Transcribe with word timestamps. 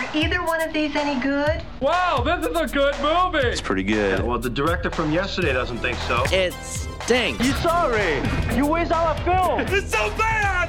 Are 0.00 0.16
either 0.16 0.42
one 0.42 0.62
of 0.62 0.72
these 0.72 0.96
any 0.96 1.20
good? 1.20 1.62
Wow, 1.80 2.22
this 2.24 2.46
is 2.46 2.56
a 2.56 2.66
good 2.66 2.94
movie. 3.02 3.46
It's 3.46 3.60
pretty 3.60 3.82
good. 3.82 4.24
Well, 4.24 4.38
the 4.38 4.48
director 4.48 4.90
from 4.90 5.12
yesterday 5.12 5.52
doesn't 5.52 5.76
think 5.78 5.98
so. 6.08 6.24
It 6.32 6.54
stinks. 6.54 7.44
You 7.44 7.52
sorry? 7.54 8.22
You 8.56 8.66
waste 8.66 8.92
all 8.92 9.08
our 9.08 9.16
film. 9.24 9.60
It's 9.76 9.90
so 9.92 10.08
bad. 10.16 10.59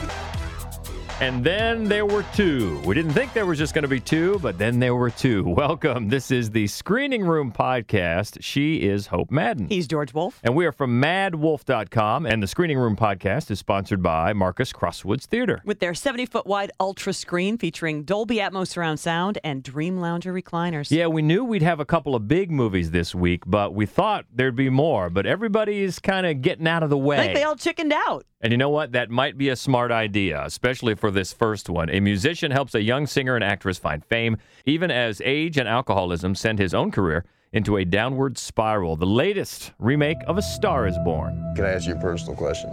And 1.22 1.44
then 1.44 1.84
there 1.84 2.08
were 2.08 2.26
two. 2.34 2.80
We 2.84 2.96
didn't 2.96 3.12
think 3.12 3.32
there 3.34 3.46
was 3.46 3.60
just 3.60 3.76
going 3.76 3.84
to 3.84 3.88
be 3.88 4.00
two, 4.00 4.40
but 4.40 4.58
then 4.58 4.80
there 4.80 4.96
were 4.96 5.12
two. 5.12 5.44
Welcome. 5.48 6.10
This 6.10 6.32
is 6.32 6.50
the 6.50 6.66
Screening 6.66 7.24
Room 7.24 7.52
Podcast. 7.52 8.40
She 8.42 8.78
is 8.78 9.06
Hope 9.06 9.30
Madden. 9.30 9.68
He's 9.70 9.86
George 9.86 10.16
Wolf. 10.16 10.40
And 10.44 10.56
we 10.56 10.66
are 10.66 10.72
from 10.72 11.00
maddwolf.com. 11.00 12.26
And 12.26 12.42
the 12.42 12.48
Screening 12.48 12.80
Room 12.80 12.96
Podcast 12.96 13.52
is 13.52 13.60
sponsored 13.60 14.02
by 14.02 14.34
Marcus 14.34 14.74
Crosswoods 14.74 15.26
Theater. 15.26 15.62
With 15.64 15.80
their 15.80 15.94
70 15.94 16.26
foot 16.26 16.48
wide 16.48 16.72
ultra 16.80 17.14
screen 17.14 17.60
featuring 17.60 18.02
Dolby 18.04 18.38
Atmos 18.38 18.70
surround 18.70 19.00
sound 19.00 19.38
and 19.44 19.62
Dream 19.62 20.00
Lounger 20.00 20.34
recliners. 20.34 20.90
Yeah, 20.90 21.06
we 21.06 21.22
knew 21.22 21.46
we'd 21.46 21.62
have 21.62 21.80
a 21.80 21.86
couple 21.86 22.16
of 22.16 22.28
big 22.28 22.50
movies 22.50 22.90
this 22.90 23.14
week, 23.14 23.44
but 23.46 23.76
we 23.76 23.86
thought 23.86 24.26
there'd 24.34 24.56
be 24.56 24.72
more. 24.72 25.12
But 25.12 25.28
everybody's 25.28 26.00
kind 26.00 26.26
of 26.26 26.42
getting 26.42 26.68
out 26.68 26.82
of 26.82 26.90
the 26.90 26.98
way. 26.98 27.18
I 27.18 27.22
think 27.26 27.36
they 27.36 27.44
all 27.44 27.56
chickened 27.56 27.94
out. 27.94 28.26
And 28.44 28.52
you 28.52 28.58
know 28.58 28.70
what? 28.70 28.94
That 28.94 29.12
might 29.12 29.38
be 29.38 29.50
a 29.50 29.56
smart 29.56 29.92
idea, 29.92 30.44
especially 30.44 30.96
for 30.96 31.11
this 31.14 31.34
first 31.34 31.70
one. 31.70 31.90
A 31.90 32.00
musician 32.00 32.52
helps 32.52 32.76
a 32.76 32.82
young 32.82 33.06
singer 33.08 33.36
and 33.36 33.44
actress 33.44 33.78
find 33.78 34.04
fame, 34.06 34.38
even 34.66 34.92
as 34.92 35.22
age 35.24 35.58
and 35.58 35.68
alcoholism 35.68 36.36
send 36.36 36.60
his 36.60 36.74
own 36.74 36.92
career 36.92 37.26
into 37.54 37.78
a 37.78 37.86
downward 37.86 38.38
spiral. 38.38 38.96
The 38.96 39.06
latest 39.06 39.74
remake 39.80 40.18
of 40.28 40.38
A 40.38 40.42
Star 40.42 40.88
is 40.88 40.98
Born. 41.04 41.54
Can 41.56 41.66
I 41.66 41.74
ask 41.74 41.88
you 41.88 41.96
a 41.96 42.00
personal 42.00 42.36
question? 42.36 42.72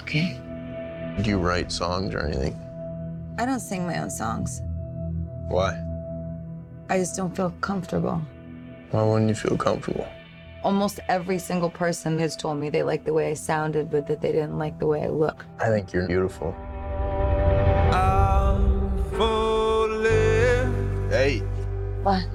Okay. 0.00 0.38
Do 1.20 1.28
you 1.28 1.38
write 1.38 1.70
songs 1.70 2.14
or 2.14 2.20
anything? 2.20 2.58
I 3.38 3.46
don't 3.46 3.60
sing 3.60 3.86
my 3.86 3.98
own 3.98 4.10
songs. 4.10 4.62
Why? 5.48 5.78
I 6.88 6.98
just 6.98 7.16
don't 7.16 7.34
feel 7.34 7.50
comfortable. 7.60 8.22
Why 8.90 9.02
wouldn't 9.02 9.28
you 9.28 9.34
feel 9.34 9.56
comfortable? 9.56 10.06
Almost 10.62 11.00
every 11.08 11.38
single 11.38 11.70
person 11.70 12.18
has 12.18 12.36
told 12.36 12.58
me 12.58 12.70
they 12.70 12.82
liked 12.82 13.04
the 13.04 13.12
way 13.12 13.30
I 13.30 13.34
sounded, 13.34 13.90
but 13.90 14.06
that 14.06 14.20
they 14.20 14.30
didn't 14.30 14.58
like 14.58 14.78
the 14.78 14.86
way 14.86 15.02
I 15.02 15.08
look. 15.08 15.44
I 15.58 15.68
think 15.68 15.92
you're 15.92 16.06
beautiful. 16.06 16.54
What? 22.02 22.26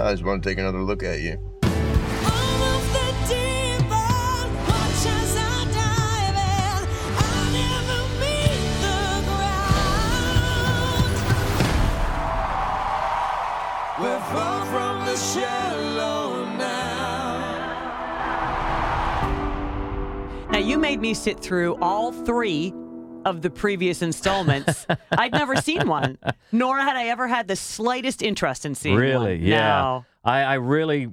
I 0.00 0.10
just 0.10 0.24
want 0.24 0.42
to 0.42 0.48
take 0.48 0.58
another 0.58 0.82
look 0.82 1.04
at 1.04 1.20
you. 1.20 1.38
Now, 20.50 20.58
you 20.60 20.78
made 20.78 21.00
me 21.00 21.14
sit 21.14 21.38
through 21.38 21.76
all 21.80 22.12
three 22.12 22.72
of 23.24 23.42
the 23.42 23.50
previous 23.50 24.02
installments. 24.02 24.86
I'd 25.12 25.32
never 25.32 25.56
seen 25.56 25.88
one, 25.88 26.18
nor 26.52 26.78
had 26.78 26.96
I 26.96 27.06
ever 27.08 27.26
had 27.28 27.48
the 27.48 27.56
slightest 27.56 28.22
interest 28.22 28.64
in 28.66 28.74
seeing 28.74 28.96
Really? 28.96 29.14
one. 29.14 29.24
Really? 29.26 29.50
Yeah. 29.50 29.80
No. 29.80 30.04
I, 30.24 30.40
I 30.42 30.54
really 30.54 31.08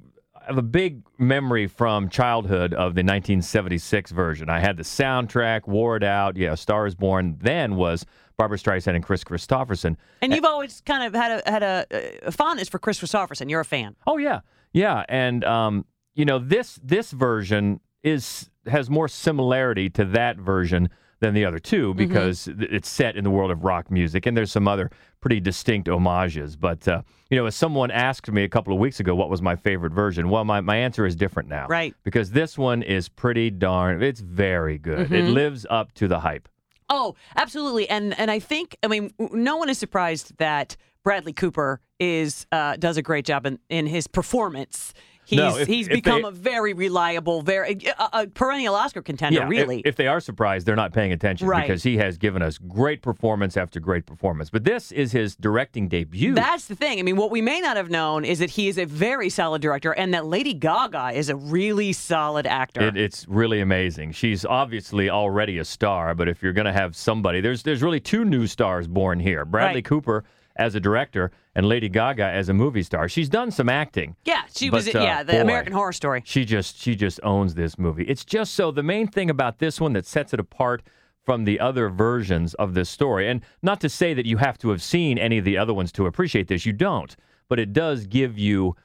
have 0.48 0.58
a 0.58 0.62
big 0.64 1.04
memory 1.20 1.68
from 1.68 2.10
childhood 2.10 2.74
of 2.74 2.96
the 2.96 3.04
1976 3.04 4.12
version. 4.12 4.50
I 4.50 4.60
had 4.60 4.78
the 4.78 4.84
soundtrack, 4.84 5.68
wore 5.68 5.96
it 5.98 6.04
out. 6.04 6.36
Yeah, 6.38 6.56
Star 6.56 6.86
is 6.88 6.96
Born 6.96 7.38
then 7.42 7.76
was 7.76 8.06
Barbra 8.38 8.58
Streisand 8.58 8.96
and 8.96 9.04
Kris 9.04 9.24
Kristofferson. 9.24 9.98
And 10.22 10.34
you've 10.34 10.46
always 10.46 10.82
kind 10.82 11.04
of 11.04 11.14
had 11.14 11.44
a 11.46 11.52
had 11.52 11.64
a, 11.64 11.86
a 12.28 12.32
fondness 12.32 12.70
for 12.70 12.80
Kris 12.80 13.00
Kristofferson. 13.00 13.50
You're 13.50 13.60
a 13.62 13.66
fan. 13.66 13.96
Oh 14.08 14.18
yeah, 14.18 14.40
yeah, 14.74 15.04
and 15.10 15.44
um, 15.44 15.86
you 16.16 16.26
know 16.26 16.40
this 16.40 16.80
this 16.84 17.12
version 17.12 17.80
is 18.04 18.50
has 18.66 18.90
more 18.90 19.08
similarity 19.08 19.90
to 19.92 20.06
that 20.06 20.38
version 20.38 20.90
than 21.22 21.34
the 21.34 21.46
other 21.46 21.60
two 21.60 21.94
because 21.94 22.46
th- 22.46 22.58
it's 22.60 22.90
set 22.90 23.16
in 23.16 23.24
the 23.24 23.30
world 23.30 23.52
of 23.52 23.64
rock 23.64 23.90
music, 23.90 24.26
and 24.26 24.36
there's 24.36 24.52
some 24.52 24.68
other 24.68 24.90
pretty 25.22 25.40
distinct 25.40 25.88
homages. 25.88 26.56
But 26.58 26.86
uh, 26.88 27.04
you 27.30 27.38
know, 27.38 27.46
as 27.46 27.56
someone 27.56 27.92
asked 27.92 28.30
me 28.30 28.44
a 28.44 28.50
couple 28.50 28.74
of 28.74 28.80
weeks 28.80 29.00
ago, 29.00 29.16
what 29.16 29.30
was 29.30 29.42
my 29.42 29.56
favorite 29.56 29.94
version? 29.94 30.30
Well, 30.30 30.44
my 30.44 30.60
my 30.60 30.76
answer 30.76 31.06
is 31.06 31.16
different 31.16 31.48
now, 31.48 31.68
Right. 31.68 31.96
Because 32.04 32.32
this 32.32 32.58
one 32.58 32.82
is 32.84 33.08
pretty 33.08 33.50
darn. 33.52 34.04
It's 34.04 34.20
very 34.20 34.78
good. 34.78 35.12
It 35.12 35.26
lives 35.26 35.66
up 35.70 35.94
to 35.94 36.08
the 36.08 36.20
hype. 36.20 36.50
Oh, 36.90 37.16
absolutely. 37.38 37.88
And 37.88 38.18
and 38.20 38.30
I 38.30 38.40
think 38.40 38.76
I 38.84 38.88
mean 38.88 39.14
no 39.32 39.56
one 39.58 39.70
is 39.70 39.78
surprised 39.78 40.38
that 40.38 40.76
Bradley 41.04 41.34
Cooper 41.34 41.80
is 42.00 42.46
uh, 42.52 42.76
does 42.78 42.98
a 42.98 43.02
great 43.02 43.26
job 43.26 43.46
in, 43.46 43.60
in 43.70 43.86
his 43.86 44.08
performance. 44.08 44.94
He's 45.32 45.38
No, 45.38 45.58
if- 45.58 45.68
he's 45.68 45.88
if 45.88 45.94
become 45.94 46.24
they- 46.24 46.28
a 46.28 46.32
very 46.32 46.74
reliable, 46.74 47.42
very 47.42 47.80
a, 47.98 48.10
a 48.24 48.28
perennial 48.28 48.76
Oscar 48.76 49.02
contender. 49.02 49.44
if- 49.44 49.50
really. 49.50 49.82
If, 49.86 49.96
they 49.96 50.08
are 50.08 50.20
surprised, 50.20 50.66
they're 50.68 50.76
not 50.76 50.92
paying 50.94 51.12
attention 51.14 51.48
Right. 51.48 51.62
because 51.66 51.84
he 51.84 51.98
has 51.98 52.18
given 52.18 52.42
us 52.42 52.58
great 52.58 53.02
performance 53.02 53.56
after 53.56 53.80
great 53.80 54.06
performance. 54.06 54.50
But 54.50 54.66
this 54.66 54.92
is 54.92 55.14
his 55.14 55.36
directing 55.38 55.88
debut. 55.88 56.34
That's 56.34 56.66
the 56.66 56.76
thing. 56.76 57.00
I 57.00 57.02
mean, 57.04 57.16
what 57.16 57.32
we 57.32 57.42
may 57.42 57.62
not 57.62 57.78
have 57.78 57.90
known 57.90 58.26
is 58.26 58.40
that 58.40 58.50
he 58.52 58.68
is 58.68 58.78
a 58.78 58.86
very 58.86 59.30
solid 59.30 59.62
director, 59.62 59.94
and 59.94 60.14
that 60.14 60.26
Lady 60.26 60.54
Gaga 60.54 61.12
is 61.14 61.30
a 61.30 61.36
really 61.38 61.94
solid 61.94 62.46
actor. 62.46 62.82
It, 62.82 62.98
it's 62.98 63.26
really 63.30 63.62
amazing. 63.62 64.12
She's 64.12 64.44
obviously 64.46 65.10
already 65.10 65.58
a 65.60 65.66
star, 65.66 66.14
but 66.14 66.28
if 66.28 66.44
you're 66.44 66.54
going 66.54 66.66
to 66.66 66.74
have 66.74 66.96
somebody, 66.96 67.40
there's 67.42 67.64
there's 67.64 67.82
really 67.82 68.00
two 68.02 68.26
new 68.26 68.48
stars 68.48 68.88
born 68.88 69.20
here: 69.20 69.46
Bradley 69.46 69.76
Right. 69.76 69.86
Cooper 69.86 70.24
as 70.56 70.76
a 70.76 70.80
director 70.80 71.32
and 71.56 71.66
Lady 71.66 71.90
Gaga 71.90 72.26
as 72.26 72.50
a 72.50 72.54
movie 72.54 72.84
star. 72.84 73.10
She's 73.10 73.30
done 73.30 73.52
some 73.52 73.70
acting. 73.70 74.16
yeah, 74.26 74.44
she 74.54 74.70
was. 74.70 74.86
But, 74.86 74.96
uh, 74.96 75.04
yeah, 75.04 75.24
the 75.24 75.34
boy. 75.34 75.42
American 75.42 75.74
Horror 75.74 75.94
Story. 75.94 76.22
She 76.26 76.46
just 76.46 76.78
she 76.78 76.96
just 76.96 77.20
owns 77.24 77.56
this 77.56 77.78
movie. 77.78 78.04
It's 78.04 78.26
just 78.26 78.54
so 78.54 78.72
the 78.72 78.84
main 78.84 79.08
thing 79.08 79.30
about 79.30 79.60
this 79.60 79.80
one 79.80 79.94
that 79.94 80.06
sets 80.06 80.34
it 80.34 80.40
apart 80.40 80.84
from 81.24 81.44
the 81.46 81.60
other 81.60 81.90
versions 81.90 82.54
of 82.56 82.74
this 82.74 82.90
story. 82.90 83.30
And 83.30 83.42
not 83.62 83.80
to 83.82 83.90
say 83.90 84.14
that 84.14 84.26
you 84.26 84.38
have 84.38 84.58
to 84.60 84.70
have 84.70 84.82
seen 84.82 85.18
any 85.18 85.38
of 85.38 85.46
the 85.46 85.58
other 85.58 85.74
ones 85.74 85.92
to 85.94 86.08
appreciate 86.08 86.48
this. 86.48 86.66
You 86.66 86.74
don't. 86.74 87.16
But 87.48 87.60
it 87.60 87.74
does 87.74 88.08
give 88.08 88.40
you 88.40 88.76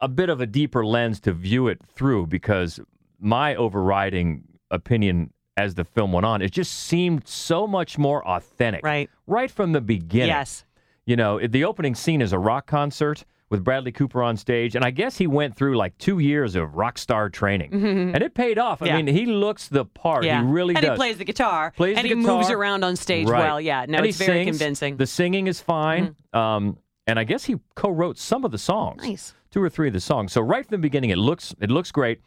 a 0.00 0.08
bit 0.08 0.28
of 0.28 0.40
a 0.40 0.46
deeper 0.46 0.84
lens 0.84 1.18
to 1.20 1.32
view 1.32 1.68
it 1.68 1.80
through 1.94 2.26
because 2.26 2.78
my 3.18 3.54
overriding 3.54 4.44
opinion 4.70 5.32
as 5.56 5.74
the 5.74 5.84
film 5.84 6.12
went 6.12 6.24
on, 6.26 6.40
it 6.42 6.50
just 6.52 6.72
seemed 6.72 7.26
so 7.26 7.66
much 7.66 7.98
more 7.98 8.26
authentic. 8.26 8.84
Right. 8.84 9.10
Right 9.26 9.50
from 9.50 9.72
the 9.72 9.80
beginning. 9.80 10.28
Yes. 10.28 10.64
You 11.06 11.16
know, 11.16 11.44
the 11.46 11.64
opening 11.64 11.94
scene 11.94 12.22
is 12.22 12.32
a 12.32 12.38
rock 12.38 12.66
concert 12.66 13.24
with 13.50 13.64
Bradley 13.64 13.92
Cooper 13.92 14.22
on 14.22 14.36
stage, 14.36 14.74
and 14.76 14.84
I 14.84 14.90
guess 14.90 15.18
he 15.18 15.26
went 15.26 15.56
through 15.56 15.76
like 15.76 15.98
two 15.98 16.20
years 16.20 16.54
of 16.54 16.74
rock 16.74 16.96
star 16.96 17.28
training, 17.28 17.72
and 17.74 18.22
it 18.22 18.34
paid 18.34 18.56
off. 18.58 18.80
I 18.80 18.86
Yeah. 18.86 18.96
mean, 19.02 19.08
he 19.08 19.26
looks 19.26 19.68
the 19.68 19.84
part. 19.84 20.24
Yeah, 20.24 20.40
He 20.42 20.46
really 20.48 20.74
and 20.74 20.82
does. 20.84 20.92
he 20.92 20.96
plays 20.96 21.18
the 21.18 21.24
guitar, 21.24 21.72
Plays 21.76 21.96
and 21.98 22.04
the 22.04 22.08
he 22.10 22.14
moves 22.14 22.48
around 22.50 22.82
on 22.84 22.96
stage 22.96 23.28
Right. 23.28 23.40
well. 23.40 23.60
Yeah, 23.60 23.84
no, 23.88 23.98
And 23.98 24.06
it's 24.06 24.16
very 24.16 24.44
sings. 24.44 24.56
convincing. 24.58 24.96
The 24.96 25.06
singing 25.06 25.48
is 25.48 25.60
fine, 25.60 26.14
um, 26.32 26.78
and 27.06 27.18
I 27.18 27.24
guess 27.24 27.44
he 27.44 27.56
co-wrote 27.74 28.16
some 28.16 28.44
of 28.44 28.50
the 28.52 28.58
songs. 28.58 29.02
Nice. 29.06 29.34
two 29.50 29.62
or 29.62 29.68
three 29.68 29.88
of 29.88 29.92
the 29.92 30.00
songs. 30.00 30.32
So 30.32 30.40
right 30.40 30.64
from 30.64 30.76
the 30.76 30.78
beginning, 30.80 31.10
it 31.10 31.18
looks 31.18 31.54
it 31.60 31.70
looks 31.70 31.92
great, 31.92 32.20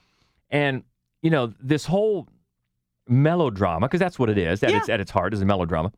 and 0.51 0.83
you 1.23 1.31
know 1.31 1.53
this 1.59 1.87
whole 1.87 2.27
melodrama 3.07 3.87
because 3.87 3.99
that's 3.99 4.19
what 4.19 4.29
it 4.29 4.37
is 4.37 4.61
at 4.63 4.69
Yeah. 4.71 4.77
its 4.77 4.89
at 4.89 4.99
its 4.99 5.11
heart 5.11 5.33
is 5.33 5.41
a 5.41 5.45
melodrama 5.45 5.91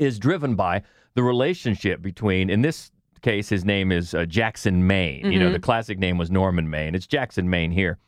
is 0.00 0.18
driven 0.18 0.56
by 0.56 0.82
the 1.14 1.22
relationship 1.22 2.02
between 2.02 2.50
in 2.50 2.62
this 2.62 2.90
case 3.22 3.48
his 3.50 3.64
name 3.64 3.92
is 3.92 4.14
uh, 4.14 4.24
Jackson 4.24 4.86
Maine. 4.86 5.30
You 5.30 5.38
know 5.38 5.50
Mhm. 5.50 5.52
the 5.52 5.58
classic 5.60 5.98
name 5.98 6.16
was 6.18 6.30
Norman 6.30 6.68
Maine. 6.70 6.94
It's 6.94 7.06
Jackson 7.06 7.48
Maine 7.50 7.70
here, 7.70 7.98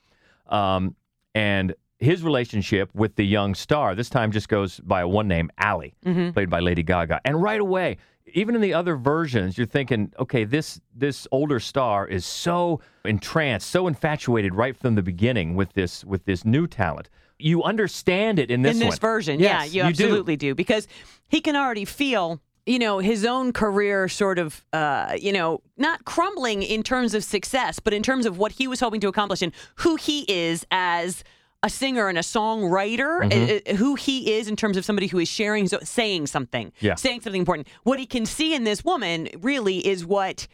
um, 0.49 0.97
and 1.35 1.75
his 1.99 2.23
relationship 2.25 2.91
with 2.95 3.15
the 3.17 3.25
young 3.25 3.55
star 3.55 3.95
this 3.95 4.09
time 4.11 4.33
just 4.33 4.49
goes 4.49 4.81
by 4.81 5.03
a 5.03 5.09
one 5.09 5.29
name 5.29 5.51
Allie, 5.59 5.95
Mhm. 6.05 6.33
played 6.33 6.51
by 6.51 6.59
Lady 6.61 6.83
Gaga, 6.83 7.21
and 7.25 7.41
right 7.43 7.61
away. 7.61 7.99
Even 8.35 8.55
in 8.55 8.61
the 8.63 8.73
other 8.73 8.97
versions, 8.97 9.59
you're 9.59 9.67
thinking, 9.67 10.11
okay, 10.19 10.45
this 10.45 10.81
this 10.95 11.27
older 11.31 11.61
star 11.61 12.07
is 12.07 12.25
so 12.25 12.81
entranced, 13.05 13.69
so 13.69 13.87
infatuated 13.87 14.55
right 14.55 14.77
from 14.77 14.95
the 14.95 15.03
beginning 15.03 15.55
with 15.55 15.73
this 15.75 16.05
with 16.05 16.25
this 16.25 16.45
new 16.45 16.67
talent. 16.67 17.11
You 17.43 17.63
understand 17.63 18.39
it 18.39 18.51
in 18.51 18.63
this 18.63 18.75
in 18.75 18.79
this 18.81 18.89
one. 18.95 18.99
version. 18.99 19.41
Yes, 19.41 19.73
yeah, 19.75 19.89
you, 19.89 19.95
do. 19.95 20.05
absolutely 20.05 20.37
do. 20.37 20.55
because 20.55 20.87
he 21.29 21.41
can 21.41 21.57
already 21.57 21.85
feel. 21.85 22.41
You 22.65 22.79
know, 22.79 23.01
his 23.01 23.25
own 23.25 23.53
career 23.53 24.07
sort 24.07 24.39
of, 24.39 24.65
uh, 24.73 25.17
you 25.21 25.33
know, 25.33 25.63
not 25.77 26.05
crumbling 26.05 26.63
in 26.63 26.85
terms 26.85 27.13
of 27.13 27.25
success, 27.25 27.81
but 27.81 27.93
in 27.93 28.05
terms 28.05 28.25
of 28.25 28.39
what 28.39 28.53
he 28.53 28.69
was 28.69 28.79
hoping 28.79 29.01
to 29.01 29.09
accomplish 29.09 29.43
and 29.43 29.51
who 29.77 29.97
he 29.97 30.21
is 30.33 30.65
as 30.71 31.25
a 31.65 31.69
singer 31.69 32.07
and 32.09 32.17
a 32.19 32.21
songwriter, 32.21 33.29
Mm-hmm. 33.29 33.69
uh, 33.69 33.73
uh, 33.73 33.77
who 33.79 33.97
he 33.97 34.33
is 34.35 34.47
in 34.47 34.55
terms 34.55 34.77
of 34.77 34.85
somebody 34.85 35.09
who 35.09 35.19
is 35.19 35.27
sharing, 35.29 35.67
so- 35.67 35.81
saying 35.83 36.29
something, 36.29 36.71
Yeah. 36.79 36.95
saying 36.95 37.23
something 37.23 37.41
important. 37.41 37.67
What 37.83 37.99
he 37.99 38.07
can 38.07 38.27
see 38.27 38.55
in 38.55 38.63
this 38.63 38.85
woman 38.85 39.29
really 39.41 39.85
is 39.85 40.07
what 40.07 40.47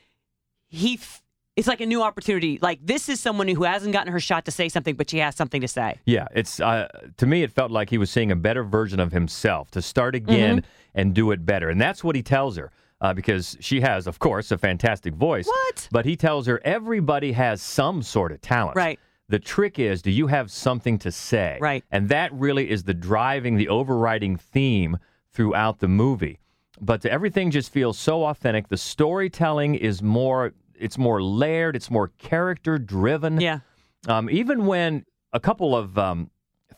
he. 0.67 0.94
F- 0.94 1.23
it's 1.58 1.69
like 1.69 1.81
a 1.81 1.87
new 1.87 2.02
opportunity. 2.02 2.58
Like 2.62 2.78
this 2.82 3.08
is 3.08 3.20
someone 3.20 3.49
who 3.49 3.64
hasn't 3.64 3.93
gotten 3.93 4.12
her 4.12 4.20
shot 4.20 4.44
to 4.46 4.50
say 4.50 4.69
something, 4.69 4.94
but 4.96 5.10
she 5.10 5.19
has 5.19 5.37
something 5.37 5.60
to 5.60 5.69
say. 5.69 5.99
Yeah, 6.06 6.26
it's 6.34 6.60
uh, 6.60 6.88
to 7.16 7.26
me 7.26 7.43
it 7.43 7.50
felt 7.52 7.70
like 7.70 7.90
he 7.90 7.99
was 7.99 8.10
seeing 8.10 8.31
a 8.32 8.37
better 8.37 8.64
version 8.64 9.00
of 9.00 9.12
himself 9.12 9.70
to 9.72 9.82
start 9.82 10.14
again 10.14 10.58
Mm-hmm. 10.58 10.99
and 11.00 11.14
do 11.14 11.31
it 11.32 11.44
better, 11.44 11.69
and 11.70 11.81
that's 11.81 12.02
what 12.02 12.16
he 12.16 12.22
tells 12.22 12.56
her. 12.56 12.70
uh, 13.00 13.14
because 13.14 13.56
she 13.60 13.81
has, 13.81 14.06
of 14.08 14.19
course, 14.19 14.50
a 14.50 14.58
fantastic 14.58 15.14
voice. 15.14 15.46
What? 15.46 15.88
But 15.93 16.05
he 16.05 16.16
tells 16.16 16.46
her 16.46 16.60
everybody 16.64 17.31
has 17.32 17.62
some 17.62 18.02
sort 18.02 18.32
of 18.32 18.40
talent. 18.40 18.75
Right. 18.76 18.99
The 19.28 19.38
trick 19.38 19.78
is, 19.78 20.02
do 20.02 20.10
you 20.10 20.26
have 20.26 20.50
something 20.50 20.99
to 21.00 21.12
say? 21.12 21.58
Right. 21.60 21.84
And 21.93 22.08
that 22.08 22.32
really 22.32 22.69
is 22.70 22.82
the 22.84 22.94
driving, 22.94 23.56
the 23.56 23.69
overriding 23.69 24.37
theme 24.37 24.96
throughout 25.32 25.78
the 25.78 25.87
movie. 25.87 26.38
But 26.81 27.05
everything 27.06 27.50
just 27.52 27.70
feels 27.72 27.99
so 27.99 28.25
authentic. 28.25 28.66
The 28.69 28.76
storytelling 28.78 29.75
is 29.76 30.02
more, 30.02 30.52
it's 30.80 30.98
more 30.98 31.22
layered, 31.22 31.76
it's 31.76 31.90
more 31.90 32.08
character 32.19 32.78
driven. 32.78 33.40
Yeah. 33.40 33.60
Um, 34.06 34.28
even 34.30 34.66
when 34.66 35.04
a 35.32 35.40
couple 35.40 35.76
of 35.76 35.98
um, 35.98 36.30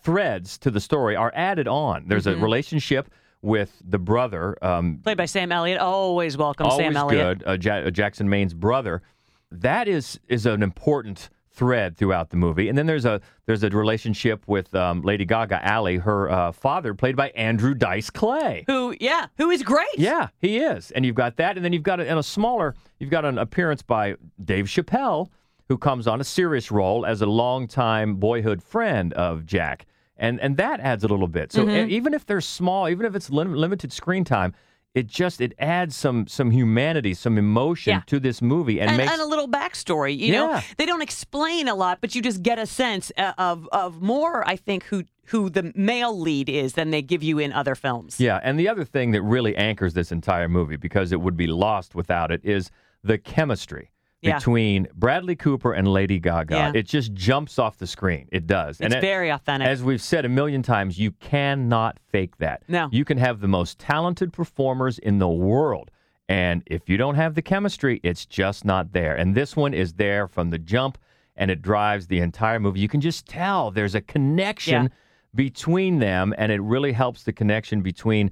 threads 0.02 0.58
to 0.58 0.70
the 0.70 0.80
story 0.80 1.16
are 1.16 1.32
added 1.34 1.68
on, 1.68 2.04
there's 2.08 2.24
Mm-hmm. 2.26 2.40
a 2.40 2.42
relationship 2.42 3.10
with 3.42 3.80
the 3.84 3.98
brother, 3.98 4.56
um, 4.62 5.00
Played 5.02 5.16
by 5.16 5.24
Sam 5.26 5.50
Elliott. 5.52 5.78
Always 5.80 6.36
welcome, 6.36 6.66
always 6.66 6.84
Sam 6.86 6.96
Elliott. 6.96 7.38
good, 7.38 7.48
uh, 7.48 7.56
ja- 7.84 7.90
Jackson 7.90 8.28
Maine's 8.28 8.52
brother. 8.54 9.02
That 9.50 9.88
is 9.88 10.20
is 10.28 10.44
an 10.46 10.62
important 10.62 11.30
thread 11.60 11.94
throughout 11.98 12.30
the 12.30 12.36
movie. 12.38 12.70
And 12.70 12.78
then 12.78 12.86
there's 12.86 13.04
a 13.04 13.20
there's 13.44 13.62
a 13.62 13.68
relationship 13.68 14.42
with 14.48 14.74
um, 14.74 15.02
Lady 15.02 15.26
Gaga, 15.26 15.62
Allie, 15.62 15.98
her 15.98 16.30
uh, 16.30 16.52
father, 16.52 16.94
played 16.94 17.16
by 17.16 17.28
Andrew 17.30 17.74
Dice 17.74 18.08
Clay. 18.08 18.64
Who, 18.66 18.96
yeah, 18.98 19.26
who 19.36 19.50
is 19.50 19.62
great. 19.62 19.98
Yeah, 19.98 20.28
he 20.38 20.56
is. 20.56 20.90
And 20.92 21.04
you've 21.04 21.16
got 21.16 21.36
that. 21.36 21.56
And 21.56 21.64
then 21.64 21.74
you've 21.74 21.82
got 21.82 22.00
a, 22.00 22.10
in 22.10 22.16
a 22.16 22.22
smaller, 22.22 22.74
you've 22.98 23.10
got 23.10 23.26
an 23.26 23.36
appearance 23.36 23.82
by 23.82 24.14
Dave 24.42 24.64
Chappelle, 24.64 25.28
who 25.68 25.76
comes 25.76 26.06
on 26.06 26.18
a 26.20 26.24
serious 26.24 26.70
role 26.70 27.04
as 27.04 27.20
a 27.20 27.26
longtime 27.26 28.14
boyhood 28.16 28.62
friend 28.62 29.12
of 29.12 29.44
Jack. 29.44 29.84
And, 30.16 30.40
and 30.40 30.56
that 30.56 30.80
adds 30.80 31.04
a 31.04 31.08
little 31.08 31.28
bit. 31.28 31.52
So 31.52 31.64
Mm-hmm. 31.66 31.90
even 31.90 32.14
if 32.14 32.24
they're 32.24 32.40
small, 32.40 32.88
even 32.88 33.04
if 33.04 33.14
it's 33.14 33.28
lim- 33.30 33.54
limited 33.54 33.92
screen 33.92 34.24
time, 34.24 34.54
it 34.94 35.06
just 35.06 35.40
it 35.40 35.52
adds 35.58 35.94
some 35.94 36.26
some 36.26 36.50
humanity, 36.50 37.14
some 37.14 37.38
emotion 37.38 37.92
Yeah. 37.92 38.02
to 38.06 38.20
this 38.20 38.42
movie, 38.42 38.80
and, 38.80 38.90
and, 38.90 38.96
makes 38.98 39.12
and 39.12 39.20
a 39.20 39.26
little 39.26 39.48
backstory. 39.48 40.16
You 40.16 40.32
know, 40.32 40.60
they 40.78 40.86
don't 40.86 41.02
explain 41.02 41.68
a 41.68 41.74
lot, 41.74 41.98
but 42.00 42.14
you 42.14 42.22
just 42.22 42.42
get 42.42 42.58
a 42.58 42.66
sense 42.66 43.12
uh, 43.16 43.32
of 43.38 43.68
of 43.72 44.02
more. 44.02 44.46
I 44.48 44.56
think 44.56 44.84
who 44.84 45.04
who 45.26 45.48
the 45.48 45.72
male 45.76 46.18
lead 46.18 46.48
is 46.48 46.72
than 46.72 46.90
they 46.90 47.02
give 47.02 47.22
you 47.22 47.38
in 47.38 47.52
other 47.52 47.76
films. 47.76 48.18
Yeah, 48.18 48.40
and 48.42 48.58
the 48.58 48.68
other 48.68 48.84
thing 48.84 49.12
that 49.12 49.22
really 49.22 49.56
anchors 49.56 49.94
this 49.94 50.10
entire 50.10 50.48
movie, 50.48 50.76
because 50.76 51.12
it 51.12 51.20
would 51.20 51.36
be 51.36 51.46
lost 51.46 51.94
without 51.94 52.32
it, 52.32 52.44
is 52.44 52.70
the 53.04 53.16
chemistry 53.16 53.90
Yeah. 54.22 54.36
between 54.38 54.86
Bradley 54.94 55.34
Cooper 55.34 55.72
and 55.72 55.88
Lady 55.88 56.18
Gaga. 56.18 56.54
Yeah. 56.54 56.72
It 56.74 56.86
just 56.86 57.14
jumps 57.14 57.58
off 57.58 57.78
the 57.78 57.86
screen. 57.86 58.28
It 58.30 58.46
does. 58.46 58.78
It's 58.80 58.94
it- 58.94 59.00
very 59.00 59.30
authentic. 59.30 59.66
As 59.66 59.82
we've 59.82 60.02
said 60.02 60.24
a 60.24 60.28
million 60.28 60.62
times, 60.62 60.98
you 60.98 61.12
cannot 61.12 61.98
fake 62.10 62.36
that. 62.38 62.62
No. 62.68 62.88
You 62.92 63.04
can 63.04 63.16
have 63.16 63.40
the 63.40 63.48
most 63.48 63.78
talented 63.78 64.32
performers 64.32 64.98
in 64.98 65.18
the 65.18 65.28
world. 65.28 65.90
And 66.28 66.62
if 66.66 66.88
you 66.88 66.96
don't 66.98 67.14
have 67.16 67.34
the 67.34 67.42
chemistry, 67.42 67.98
it's 68.02 68.26
just 68.26 68.64
not 68.64 68.92
there. 68.92 69.16
And 69.16 69.34
this 69.34 69.56
one 69.56 69.72
is 69.74 69.94
there 69.94 70.28
from 70.28 70.50
the 70.50 70.58
jump 70.58 70.98
and 71.36 71.50
it 71.50 71.62
drives 71.62 72.06
the 72.06 72.20
entire 72.20 72.60
movie. 72.60 72.80
You 72.80 72.88
can 72.88 73.00
just 73.00 73.26
tell 73.26 73.70
there's 73.70 73.94
a 73.94 74.00
connection 74.02 74.84
Yeah. 74.84 74.88
between 75.34 75.98
them 75.98 76.34
and 76.36 76.52
it 76.52 76.60
really 76.60 76.92
helps 76.92 77.22
the 77.24 77.32
connection 77.32 77.80
between 77.80 78.30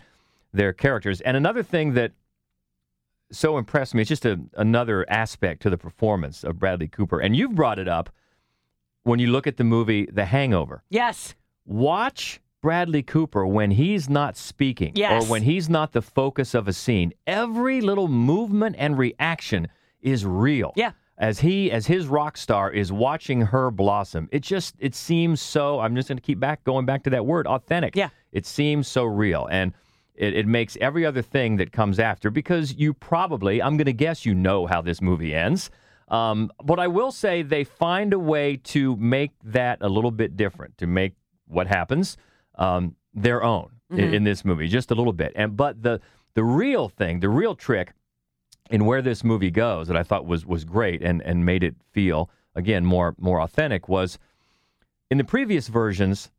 their 0.52 0.73
characters. 0.73 1.20
And 1.23 1.37
another 1.37 1.62
thing 1.62 1.94
that 1.94 2.12
so 3.31 3.59
impressed 3.59 3.95
me, 3.95 4.03
it's 4.03 4.09
just 4.09 4.25
a, 4.25 4.39
another 4.57 5.05
aspect 5.11 5.63
to 5.63 5.71
the 5.71 5.79
performance 5.79 6.45
of 6.45 6.59
Bradley 6.59 6.89
Cooper. 6.89 7.21
And 7.21 7.37
you've 7.37 7.55
brought 7.55 7.79
it 7.79 7.89
up 7.89 8.11
when 9.05 9.19
you 9.19 9.29
look 9.29 9.47
at 9.47 9.57
the 9.57 9.65
movie 9.65 10.07
The 10.13 10.25
Hangover 10.27 10.83
yes. 10.91 11.35
watch 11.65 12.41
Bradley 12.61 13.03
Cooper 13.03 13.47
when 13.47 13.71
he's 13.71 14.09
not 14.09 14.37
speaking 14.37 14.93
Yes. 14.97 15.25
or 15.25 15.31
when 15.31 15.43
he's 15.43 15.69
not 15.69 15.93
the 15.93 16.03
focus 16.03 16.55
of 16.55 16.67
a 16.69 16.73
scene. 16.73 17.13
Every 17.27 17.81
little 17.81 18.09
movement 18.09 18.77
and 18.79 18.99
reaction 18.99 19.69
is 20.01 20.27
real. 20.27 20.73
Yeah. 20.77 20.93
As 21.17 21.41
he 21.41 21.71
as 21.71 21.87
his 21.87 22.07
rock 22.07 22.37
star 22.37 22.71
is 22.71 22.93
watching 22.93 23.41
her 23.41 23.71
blossom. 23.71 24.29
It 24.31 24.41
just 24.43 24.75
it 24.79 24.95
seems 24.95 25.41
so 25.43 25.81
I'm 25.81 25.95
just 25.97 26.09
going 26.09 26.19
to 26.19 26.23
keep 26.23 26.39
back 26.41 26.63
going 26.65 26.87
back 26.87 27.03
to 27.05 27.11
that 27.11 27.27
word 27.27 27.47
authentic. 27.47 27.97
Yeah. 27.97 28.11
It 28.33 28.47
seems 28.47 28.87
so 28.89 29.05
real 29.05 29.47
and 29.51 29.73
it, 30.19 30.35
it 30.35 30.47
makes 30.47 30.76
every 30.81 31.06
other 31.06 31.23
thing 31.23 31.56
that 31.56 31.73
comes 31.73 31.99
after 31.99 32.31
because 32.31 32.75
you 32.75 32.93
probably 32.93 33.62
I'm 33.62 33.76
going 33.76 33.87
to 33.87 33.93
guess 33.93 34.26
you 34.26 34.35
know 34.35 34.67
how 34.67 34.82
this 34.82 35.00
movie 35.00 35.35
ends. 35.35 35.70
Um, 36.09 36.50
but 36.65 36.79
I 36.81 36.87
will 36.88 37.12
say 37.12 37.43
they 37.43 37.65
find 37.65 38.12
a 38.15 38.19
way 38.19 38.56
to 38.65 38.97
make 38.97 39.32
that 39.44 39.79
a 39.82 39.88
little 39.88 40.11
bit 40.11 40.37
different, 40.37 40.79
to 40.79 40.87
make 40.87 41.12
what 41.47 41.67
happens 41.67 42.17
um, 42.56 42.97
their 43.15 43.43
own 43.43 43.70
i- 43.93 43.97
in, 44.17 44.25
this 44.25 44.44
movie, 44.44 44.69
just 44.69 44.91
a 44.91 44.94
little 44.94 45.12
bit. 45.12 45.32
And 45.37 45.56
but 45.56 45.82
the 45.82 46.00
the 46.35 46.44
real 46.44 46.88
thing, 46.88 47.21
the 47.21 47.29
real 47.29 47.55
trick 47.55 47.93
in 48.71 48.85
where 48.87 49.03
this 49.03 49.23
movie 49.25 49.50
goes 49.50 49.88
that 49.88 49.97
I 49.97 50.03
thought 50.03 50.25
was 50.26 50.44
was 50.47 50.64
great 50.64 51.03
and 51.03 51.23
and 51.23 51.44
made 51.44 51.62
it 51.62 51.75
feel 51.93 52.31
again 52.55 52.85
more 52.85 53.14
more 53.19 53.41
authentic 53.41 53.88
was 53.88 54.19
in 55.11 55.19
the 55.19 55.25
previous 55.25 55.69
versions 55.69 56.31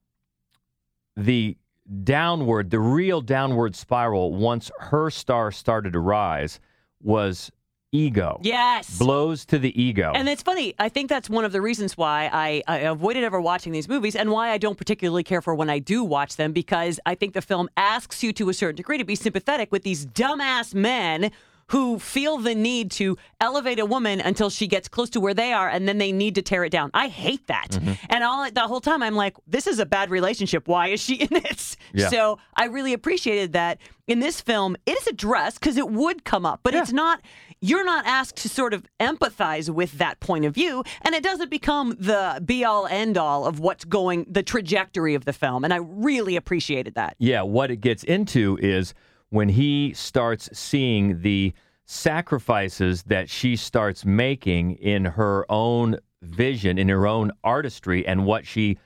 the 1.15 1.57
downward 2.03 2.69
the 2.69 2.79
real 2.79 3.21
downward 3.21 3.75
spiral 3.75 4.33
once 4.33 4.69
her 4.79 5.09
star 5.09 5.51
started 5.51 5.93
to 5.93 5.99
rise 5.99 6.59
was 7.01 7.51
ego 7.91 8.39
Yes. 8.43 8.99
blows 8.99 9.45
to 9.45 9.57
the 9.57 9.81
ego 9.81 10.11
And 10.13 10.29
it's 10.29 10.43
funny. 10.43 10.75
I 10.77 10.89
think 10.89 11.09
that's 11.09 11.27
one 11.27 11.43
of 11.45 11.51
the 11.51 11.59
reasons 11.61 11.97
why 11.97 12.29
I, 12.31 12.61
I 12.67 12.77
avoided 12.81 13.23
ever 13.23 13.41
watching 13.41 13.71
these 13.73 13.89
movies 13.89 14.15
and 14.15 14.29
why 14.29 14.51
I 14.51 14.59
don't 14.59 14.77
particularly 14.77 15.23
care 15.23 15.41
for 15.41 15.55
when 15.55 15.71
I 15.71 15.79
do 15.79 16.03
watch 16.03 16.35
them 16.35 16.51
because 16.53 16.99
I 17.07 17.15
think 17.15 17.33
the 17.33 17.41
film 17.41 17.67
asks 17.75 18.21
you 18.21 18.31
to 18.33 18.49
a 18.49 18.53
certain 18.53 18.75
degree 18.75 18.99
to 18.99 19.03
be 19.03 19.15
sympathetic 19.15 19.71
with 19.71 19.81
these 19.81 20.05
dumbass 20.05 20.75
men 20.75 21.31
who 21.69 21.99
feel 21.99 22.37
the 22.37 22.55
need 22.55 22.91
to 22.91 23.17
elevate 23.39 23.79
a 23.79 23.85
woman 23.85 24.19
until 24.21 24.49
she 24.49 24.67
gets 24.67 24.87
close 24.87 25.09
to 25.11 25.19
where 25.19 25.33
they 25.33 25.53
are 25.53 25.69
and 25.69 25.87
then 25.87 25.97
they 25.97 26.11
need 26.11 26.35
to 26.35 26.41
tear 26.41 26.63
it 26.63 26.71
down. 26.71 26.89
I 26.93 27.07
hate 27.07 27.45
that. 27.47 27.69
Mm-hmm. 27.71 27.93
And 28.09 28.23
all 28.23 28.49
the 28.49 28.61
whole 28.61 28.81
time 28.81 29.03
I'm 29.03 29.15
like, 29.15 29.35
this 29.47 29.67
is 29.67 29.79
a 29.79 29.85
bad 29.85 30.09
relationship. 30.09 30.67
Why 30.67 30.87
is 30.87 30.99
she 30.99 31.15
in 31.21 31.35
it? 31.35 31.75
Yeah. 31.93 32.09
So 32.09 32.39
I 32.55 32.65
really 32.65 32.93
appreciated 32.93 33.53
that 33.53 33.79
in 34.07 34.19
this 34.19 34.41
film. 34.41 34.75
It 34.85 34.97
is 34.97 35.07
addressed 35.07 35.59
because 35.59 35.77
it 35.77 35.89
would 35.89 36.25
come 36.25 36.45
up, 36.45 36.61
but 36.63 36.73
it's 36.73 36.91
not. 36.91 37.21
You're 37.61 37.85
not 37.85 38.05
asked 38.05 38.37
to 38.37 38.49
sort 38.49 38.73
of 38.73 38.85
empathize 39.01 39.69
with 39.69 39.97
that 39.97 40.21
point 40.21 40.45
of 40.45 40.53
view, 40.53 40.81
and 41.01 41.13
it 41.13 41.21
doesn't 41.21 41.51
become 41.51 41.89
the 41.99 42.41
be 42.43 42.63
all 42.63 42.87
end 42.87 43.17
all 43.17 43.45
of 43.45 43.59
what's 43.59 43.83
going, 43.83 44.25
the 44.29 44.43
trajectory 44.43 45.13
of 45.13 45.25
the 45.25 45.33
film. 45.33 45.65
And 45.65 45.73
I 45.73 45.77
really 45.77 46.37
appreciated 46.37 46.95
that. 46.95 47.15
Yeah, 47.19 47.41
what 47.41 47.69
it 47.69 47.81
gets 47.81 48.05
into 48.05 48.57
is 48.61 48.93
when 49.29 49.49
he 49.49 49.93
starts 49.93 50.49
seeing 50.57 51.21
the 51.21 51.53
sacrifices 51.85 53.03
that 53.03 53.29
she 53.29 53.55
starts 53.55 54.05
making 54.05 54.73
in 54.73 55.05
her 55.05 55.45
own 55.49 55.97
vision, 56.21 56.77
in 56.77 56.89
her 56.89 57.07
own 57.07 57.31
artistry, 57.43 58.05
and 58.05 58.25
what 58.25 58.45
she, 58.45 58.77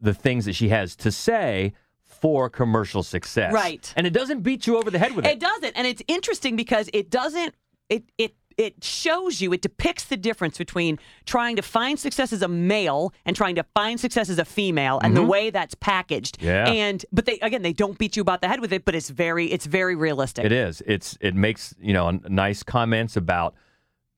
the 0.00 0.14
things 0.14 0.44
that 0.44 0.54
she 0.54 0.68
has 0.68 0.96
to 0.96 1.10
say 1.10 1.72
for 2.02 2.48
commercial 2.48 3.02
success. 3.02 3.52
Right. 3.52 3.92
And 3.96 4.06
it 4.06 4.12
doesn't 4.12 4.40
beat 4.40 4.66
you 4.66 4.78
over 4.78 4.90
the 4.90 4.98
head 4.98 5.14
with 5.14 5.26
it. 5.26 5.32
It 5.32 5.40
doesn't, 5.40 5.72
and 5.76 5.86
it's 5.86 6.02
interesting 6.06 6.56
because 6.56 6.88
it 6.92 7.10
doesn't. 7.10 7.54
It 7.88 8.04
it 8.16 8.34
it 8.58 8.82
shows 8.82 9.40
you. 9.40 9.52
It 9.52 9.62
depicts 9.62 10.04
the 10.04 10.16
difference 10.16 10.58
between 10.58 10.98
trying 11.24 11.56
to 11.56 11.62
find 11.62 11.98
success 11.98 12.32
as 12.32 12.42
a 12.42 12.48
male 12.48 13.12
and 13.24 13.36
trying 13.36 13.54
to 13.56 13.64
find 13.74 13.98
success 13.98 14.28
as 14.28 14.38
a 14.38 14.44
female, 14.44 14.98
and 15.02 15.16
the 15.16 15.24
way 15.24 15.50
that's 15.50 15.74
packaged. 15.74 16.38
Mm-hmm. 16.38 16.46
Yeah. 16.46 16.68
And 16.68 17.06
but 17.12 17.26
they 17.26 17.38
again 17.40 17.62
they 17.62 17.72
don't 17.72 17.98
beat 17.98 18.16
you 18.16 18.22
about 18.22 18.40
the 18.40 18.48
head 18.48 18.60
with 18.60 18.72
it, 18.72 18.84
but 18.84 18.94
it's 18.94 19.10
very 19.10 19.46
it's 19.52 19.66
very 19.66 19.94
realistic. 19.94 20.44
It 20.44 20.52
is. 20.52 20.82
It's 20.86 21.16
it 21.20 21.34
makes 21.34 21.74
you 21.80 21.92
know 21.92 22.10
nice 22.28 22.62
comments 22.62 23.16
about 23.16 23.54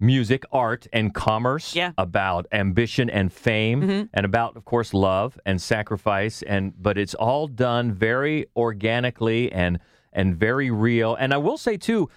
music, 0.00 0.44
art, 0.52 0.86
and 0.92 1.14
commerce. 1.14 1.74
Yeah. 1.74 1.92
About 1.96 2.46
ambition 2.52 3.08
and 3.08 3.32
fame, 3.32 4.08
and 4.12 4.26
about 4.26 4.56
of 4.56 4.64
course 4.64 4.92
love 4.94 5.38
and 5.46 5.60
sacrifice. 5.60 6.42
And 6.42 6.74
but 6.80 6.98
it's 6.98 7.14
all 7.14 7.46
done 7.46 7.92
very 7.92 8.46
organically 8.56 9.50
and 9.52 9.78
and 10.12 10.36
very 10.36 10.70
real. 10.70 11.14
And 11.14 11.34
I 11.34 11.38
will 11.38 11.58
say 11.58 11.76
too, 11.76 12.08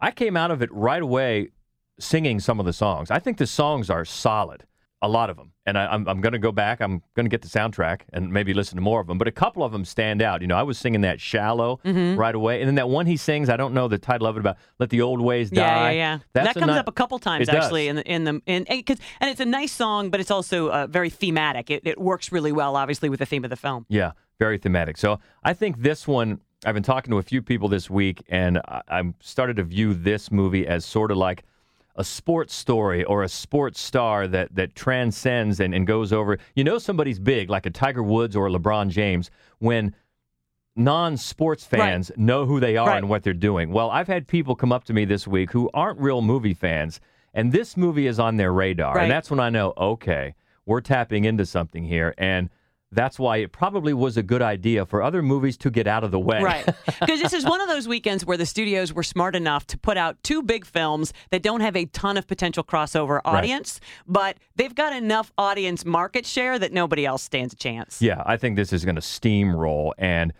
I 0.00 0.10
came 0.10 0.36
out 0.36 0.50
of 0.50 0.62
it 0.62 0.72
right 0.72 1.02
away 1.02 1.48
singing 1.98 2.40
some 2.40 2.58
of 2.60 2.66
the 2.66 2.72
songs. 2.72 3.10
I 3.10 3.18
think 3.18 3.36
the 3.38 3.46
songs 3.46 3.90
are 3.90 4.04
solid, 4.04 4.64
a 5.02 5.08
lot 5.08 5.28
of 5.30 5.36
them. 5.36 5.52
And 5.66 5.76
I, 5.78 5.86
I'm, 5.86 6.08
I'm 6.08 6.20
going 6.20 6.32
to 6.32 6.38
go 6.38 6.50
back. 6.50 6.80
I'm 6.80 7.02
going 7.14 7.26
to 7.26 7.28
get 7.28 7.42
the 7.42 7.48
soundtrack 7.48 8.00
and 8.12 8.32
maybe 8.32 8.54
listen 8.54 8.76
to 8.76 8.82
more 8.82 9.00
of 9.00 9.06
them. 9.06 9.18
But 9.18 9.28
a 9.28 9.32
couple 9.32 9.62
of 9.62 9.70
them 9.70 9.84
stand 9.84 10.20
out. 10.22 10.40
You 10.40 10.48
know, 10.48 10.56
I 10.56 10.62
was 10.64 10.78
singing 10.78 11.02
that 11.02 11.20
"Shallow" 11.20 11.78
Mm-hmm. 11.84 12.18
right 12.18 12.34
away, 12.34 12.60
and 12.60 12.66
then 12.66 12.74
that 12.76 12.88
one 12.88 13.06
he 13.06 13.16
sings. 13.16 13.48
I 13.48 13.56
don't 13.56 13.72
know 13.74 13.86
the 13.86 13.98
title 13.98 14.26
of 14.26 14.36
it 14.36 14.40
about 14.40 14.56
"Let 14.80 14.90
the 14.90 15.02
Old 15.02 15.20
Ways 15.20 15.50
Die." 15.50 15.60
yeah, 15.60 15.90
yeah. 15.90 16.18
That's 16.32 16.54
that 16.54 16.54
comes 16.60 16.72
ni- 16.72 16.78
up 16.78 16.88
a 16.88 16.92
couple 16.92 17.18
times 17.20 17.48
It 17.48 17.52
does. 17.52 17.64
actually 17.64 17.86
in 17.88 17.96
the 17.96 18.10
in 18.10 18.24
the 18.24 18.42
in 18.46 18.64
and, 18.66 18.84
'cause- 18.86 18.98
and 19.20 19.30
it's 19.30 19.40
a 19.40 19.44
nice 19.44 19.70
song, 19.72 20.10
but 20.10 20.18
it's 20.18 20.30
also 20.30 20.70
uh, 20.70 20.86
very 20.88 21.10
thematic. 21.10 21.70
It, 21.70 21.82
it 21.86 22.00
works 22.00 22.32
really 22.32 22.50
well, 22.52 22.74
obviously, 22.74 23.08
with 23.10 23.20
the 23.20 23.26
theme 23.26 23.44
of 23.44 23.50
the 23.50 23.56
film. 23.56 23.86
Yeah, 23.88 24.12
very 24.40 24.58
thematic. 24.58 24.96
So 24.96 25.20
I 25.44 25.52
think 25.52 25.82
this 25.82 26.08
one. 26.08 26.40
I've 26.64 26.74
been 26.74 26.82
talking 26.82 27.10
to 27.10 27.18
a 27.18 27.22
few 27.22 27.40
people 27.40 27.68
this 27.68 27.88
week, 27.88 28.22
and 28.28 28.58
I, 28.58 28.82
I'm 28.88 29.14
started 29.20 29.56
to 29.56 29.64
view 29.64 29.94
this 29.94 30.30
movie 30.30 30.66
as 30.66 30.84
sort 30.84 31.10
of 31.10 31.16
like 31.16 31.44
a 31.96 32.04
sports 32.04 32.54
story 32.54 33.02
or 33.04 33.22
a 33.22 33.28
sports 33.28 33.80
star 33.80 34.26
that 34.28 34.54
that 34.54 34.74
transcends 34.74 35.60
and, 35.60 35.74
and 35.74 35.86
goes 35.86 36.12
over. 36.12 36.38
You 36.54 36.64
know, 36.64 36.78
somebody's 36.78 37.18
big, 37.18 37.48
like 37.48 37.64
a 37.66 37.70
Tiger 37.70 38.02
Woods 38.02 38.36
or 38.36 38.46
a 38.46 38.50
LeBron 38.50 38.90
James, 38.90 39.30
when 39.58 39.94
non-sports 40.76 41.64
fans 41.64 42.10
know 42.16 42.44
who 42.46 42.60
they 42.60 42.76
are 42.76 42.88
Right. 42.88 42.98
and 42.98 43.08
what 43.08 43.22
they're 43.22 43.32
doing. 43.34 43.70
Well, 43.72 43.90
I've 43.90 44.06
had 44.06 44.28
people 44.28 44.54
come 44.54 44.70
up 44.72 44.84
to 44.84 44.92
me 44.92 45.04
this 45.04 45.26
week 45.26 45.50
who 45.50 45.68
aren't 45.74 45.98
real 45.98 46.22
movie 46.22 46.54
fans, 46.54 47.00
and 47.34 47.52
this 47.52 47.76
movie 47.76 48.06
is 48.06 48.18
on 48.18 48.36
their 48.36 48.52
radar, 48.52 48.94
Right. 48.94 49.02
and 49.04 49.10
that's 49.10 49.30
when 49.30 49.40
I 49.40 49.50
know, 49.50 49.72
okay, 49.76 50.34
we're 50.66 50.80
tapping 50.80 51.24
into 51.24 51.44
something 51.46 51.84
here, 51.84 52.14
and 52.18 52.50
that's 52.92 53.18
why 53.18 53.36
it 53.38 53.52
probably 53.52 53.94
was 53.94 54.16
a 54.16 54.22
good 54.22 54.42
idea 54.42 54.84
for 54.84 55.02
other 55.02 55.22
movies 55.22 55.56
to 55.58 55.70
get 55.70 55.86
out 55.86 56.02
of 56.02 56.10
the 56.10 56.18
way. 56.18 56.42
Right. 56.42 56.68
Because 57.00 57.22
this 57.22 57.32
is 57.32 57.44
one 57.44 57.60
of 57.60 57.68
those 57.68 57.88
weekends 57.88 58.26
where 58.26 58.36
the 58.36 58.44
studios 58.44 58.92
were 58.92 59.02
smart 59.02 59.34
enough 59.34 59.66
to 59.68 59.78
put 59.78 59.96
out 59.96 60.22
two 60.22 60.42
big 60.42 60.66
films 60.66 61.12
that 61.30 61.42
don't 61.42 61.60
have 61.60 61.74
a 61.74 61.86
ton 61.86 62.16
of 62.16 62.26
potential 62.26 62.62
crossover 62.62 63.20
audience, 63.24 63.80
but 64.06 64.36
they've 64.54 64.74
got 64.74 64.92
enough 64.92 65.32
audience 65.38 65.84
market 65.84 66.26
share 66.26 66.58
that 66.58 66.72
nobody 66.72 67.06
else 67.06 67.22
stands 67.22 67.54
a 67.54 67.56
chance. 67.56 68.02
Yeah, 68.02 68.22
I 68.26 68.36
think 68.36 68.56
this 68.56 68.72
is 68.72 68.84
going 68.84 68.96
to 68.96 69.00
steamroll, 69.00 69.92
and 69.96 70.32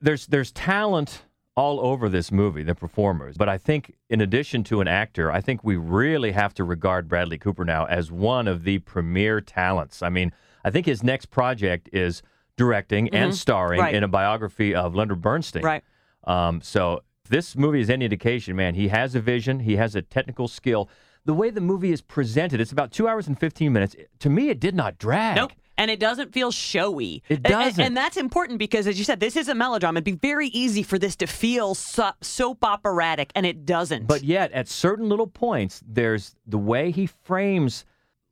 there's 0.00 0.26
there's 0.26 0.50
talent 0.52 1.24
all 1.56 1.80
over 1.80 2.08
this 2.08 2.30
movie, 2.32 2.62
the 2.62 2.74
performers. 2.74 3.36
But 3.36 3.48
I 3.48 3.58
think, 3.58 3.94
in 4.08 4.20
addition 4.20 4.64
to 4.64 4.80
an 4.80 4.88
actor, 4.88 5.30
I 5.30 5.40
think 5.40 5.62
we 5.64 5.76
really 5.76 6.32
have 6.32 6.54
to 6.54 6.64
regard 6.64 7.08
Bradley 7.08 7.36
Cooper 7.36 7.64
now 7.64 7.84
as 7.84 8.10
one 8.10 8.48
of 8.48 8.62
the 8.64 8.78
premier 8.78 9.40
talents. 9.40 10.00
I 10.00 10.08
mean, 10.08 10.32
I 10.64 10.70
think 10.70 10.86
his 10.86 11.02
next 11.02 11.26
project 11.30 11.88
is 11.92 12.22
directing 12.56 13.08
and 13.10 13.34
starring 13.34 13.78
Mm-hmm. 13.78 13.84
Right. 13.84 13.94
in 13.94 14.02
a 14.04 14.08
biography 14.08 14.74
of 14.74 14.94
Leonard 14.94 15.20
Bernstein. 15.20 15.62
Right. 15.62 15.84
Um, 16.24 16.60
so 16.60 17.00
if 17.24 17.30
this 17.30 17.56
movie 17.56 17.80
is 17.80 17.88
any 17.90 18.04
indication, 18.04 18.56
man, 18.56 18.74
he 18.74 18.88
has 18.88 19.14
a 19.14 19.20
vision, 19.20 19.60
he 19.60 19.76
has 19.76 19.94
a 19.94 20.02
technical 20.02 20.48
skill. 20.48 20.88
The 21.24 21.34
way 21.34 21.50
the 21.50 21.60
movie 21.60 21.92
is 21.92 22.00
presented, 22.00 22.60
it's 22.60 22.72
about 22.72 22.90
two 22.90 23.06
hours 23.06 23.26
and 23.28 23.38
15 23.38 23.72
minutes. 23.72 23.94
To 24.20 24.30
me, 24.30 24.48
it 24.48 24.58
did 24.60 24.74
not 24.74 24.98
drag. 24.98 25.36
Nope. 25.36 25.52
And 25.76 25.92
it 25.92 26.00
doesn't 26.00 26.32
feel 26.32 26.50
showy. 26.50 27.22
It 27.28 27.34
And- 27.36 27.44
doesn't. 27.44 27.84
And, 27.84 27.96
that's 27.96 28.16
important 28.16 28.58
because, 28.58 28.88
as 28.88 28.98
you 28.98 29.04
said, 29.04 29.20
this 29.20 29.36
is 29.36 29.46
a 29.48 29.54
melodrama. 29.54 29.98
It'd 29.98 30.04
be 30.20 30.28
very 30.28 30.48
easy 30.48 30.82
for 30.82 30.98
this 30.98 31.14
to 31.16 31.26
feel 31.28 31.76
so, 31.76 32.10
soap 32.20 32.64
operatic, 32.64 33.30
and 33.36 33.46
it 33.46 33.64
doesn't. 33.64 34.08
But 34.08 34.24
yet, 34.24 34.50
at 34.50 34.66
certain 34.66 35.08
little 35.08 35.28
points, 35.28 35.80
there's 35.86 36.34
the 36.46 36.58
way 36.58 36.90
he 36.90 37.06
frames, 37.06 37.84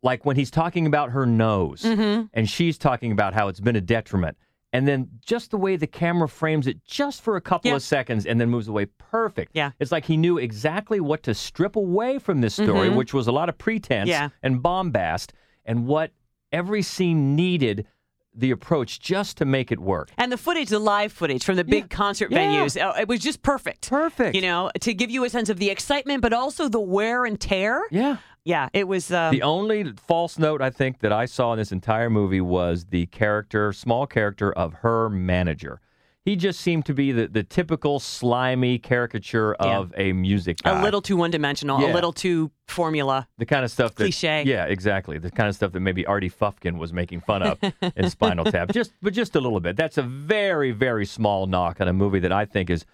like 0.03 0.25
when 0.25 0.37
he's 0.37 0.51
talking 0.51 0.87
about 0.87 1.11
her 1.11 1.27
nose 1.27 1.83
Mm-hmm. 1.83 2.27
and 2.35 2.49
she's 2.49 2.79
talking 2.79 3.13
about 3.13 3.35
how 3.35 3.49
it's 3.49 3.61
been 3.61 3.77
a 3.77 3.81
detriment. 3.81 4.37
And 4.73 4.87
then 4.87 5.09
just 5.25 5.53
the 5.53 5.57
way 5.57 5.77
the 5.77 5.87
camera 5.87 6.29
frames 6.29 6.67
it 6.67 6.85
just 6.85 7.23
for 7.23 7.37
a 7.37 7.41
couple 7.41 7.71
Yeah. 7.71 7.77
of 7.77 7.83
seconds 7.83 8.27
and 8.27 8.39
then 8.41 8.51
moves 8.51 8.69
away. 8.69 8.87
Perfect. 8.87 9.53
Yeah. 9.55 9.71
It's 9.81 9.91
like 9.93 10.05
he 10.05 10.17
knew 10.17 10.37
exactly 10.39 11.01
what 11.01 11.23
to 11.23 11.35
strip 11.35 11.77
away 11.77 12.19
from 12.19 12.41
this 12.43 12.55
story, 12.55 12.91
which 12.91 13.15
was 13.15 13.27
a 13.27 13.33
lot 13.33 13.49
of 13.49 13.57
pretense 13.57 14.11
Mm-hmm. 14.11 14.23
Yeah. 14.25 14.29
and 14.43 14.63
bombast, 14.63 15.33
and 15.65 15.87
what 15.87 16.11
every 16.53 16.83
scene 16.83 17.35
needed 17.35 17.87
the 18.35 18.51
approach 18.51 19.01
just 19.01 19.39
to 19.39 19.47
make 19.47 19.73
it 19.73 19.79
work. 19.79 20.11
And 20.19 20.31
the 20.31 20.37
footage, 20.37 20.69
the 20.69 20.79
live 20.79 21.11
footage 21.11 21.43
from 21.43 21.57
the 21.57 21.65
big 21.65 21.89
concert 21.89 22.31
Yeah. 22.31 22.39
venues, 22.41 22.79
uh, 22.79 22.93
it 23.01 23.09
was 23.09 23.21
just 23.21 23.41
perfect. 23.41 23.89
Perfect. 23.89 24.35
You 24.37 24.43
know, 24.43 24.71
to 24.81 24.93
give 24.93 25.11
you 25.11 25.25
a 25.25 25.31
sense 25.31 25.49
of 25.49 25.59
the 25.59 25.71
excitement, 25.71 26.21
but 26.21 26.35
also 26.35 26.69
the 26.69 26.81
wear 26.81 27.25
and 27.25 27.41
tear. 27.41 27.83
Yeah. 27.91 28.19
Yeah, 28.47 28.69
it 28.73 28.87
was. 28.87 29.11
Um, 29.13 29.33
The 29.33 29.43
only 29.43 29.93
false 30.07 30.39
note 30.39 30.63
I 30.63 30.71
think 30.71 31.01
that 31.01 31.13
I 31.13 31.27
saw 31.27 31.53
in 31.53 31.59
this 31.59 31.73
entire 31.73 32.09
movie 32.09 32.41
was 32.41 32.87
the 32.87 33.07
character, 33.07 33.73
small 33.73 34.07
character 34.07 34.53
of 34.53 34.73
her 34.75 35.11
manager. 35.11 35.81
He 36.25 36.35
just 36.37 36.61
seemed 36.61 36.87
to 36.87 36.95
be 36.95 37.11
the, 37.13 37.27
the 37.29 37.43
typical 37.43 37.99
slimy 38.01 38.79
caricature 38.79 39.55
Yeah. 39.61 39.79
of 39.79 39.93
a 39.97 40.13
music 40.13 40.59
guy. 40.63 40.81
a 40.81 40.83
little 40.83 41.03
too 41.03 41.17
one 41.17 41.31
dimensional, 41.33 41.81
Yeah. 41.81 41.93
a 41.93 41.95
little 41.95 42.13
too 42.13 42.51
formula. 42.69 43.27
the 43.39 43.47
kind 43.47 43.65
of 43.65 43.71
stuff 43.71 43.95
that 43.97 44.05
Cliche. 44.05 44.43
Yeah, 44.47 44.65
exactly. 44.67 45.19
The 45.19 45.31
kind 45.31 45.49
of 45.49 45.55
stuff 45.57 45.73
that 45.73 45.81
maybe 45.81 46.05
Artie 46.07 46.31
Fufkin 46.31 46.79
was 46.79 46.93
making 46.93 47.21
fun 47.23 47.43
of 47.43 47.59
in 47.97 48.11
Spinal 48.17 48.45
Tap. 48.45 48.73
Just 48.73 48.93
but 49.03 49.13
just 49.13 49.35
a 49.37 49.41
little 49.41 49.61
bit. 49.61 49.77
That's 49.77 49.99
a 49.99 50.03
very, 50.03 50.71
very 50.73 51.07
small 51.07 51.47
knock 51.47 51.81
on 51.81 51.89
a 51.89 51.93
movie 51.93 52.21
that 52.21 52.33
I 52.33 52.45
think 52.45 52.71
is 52.71 52.85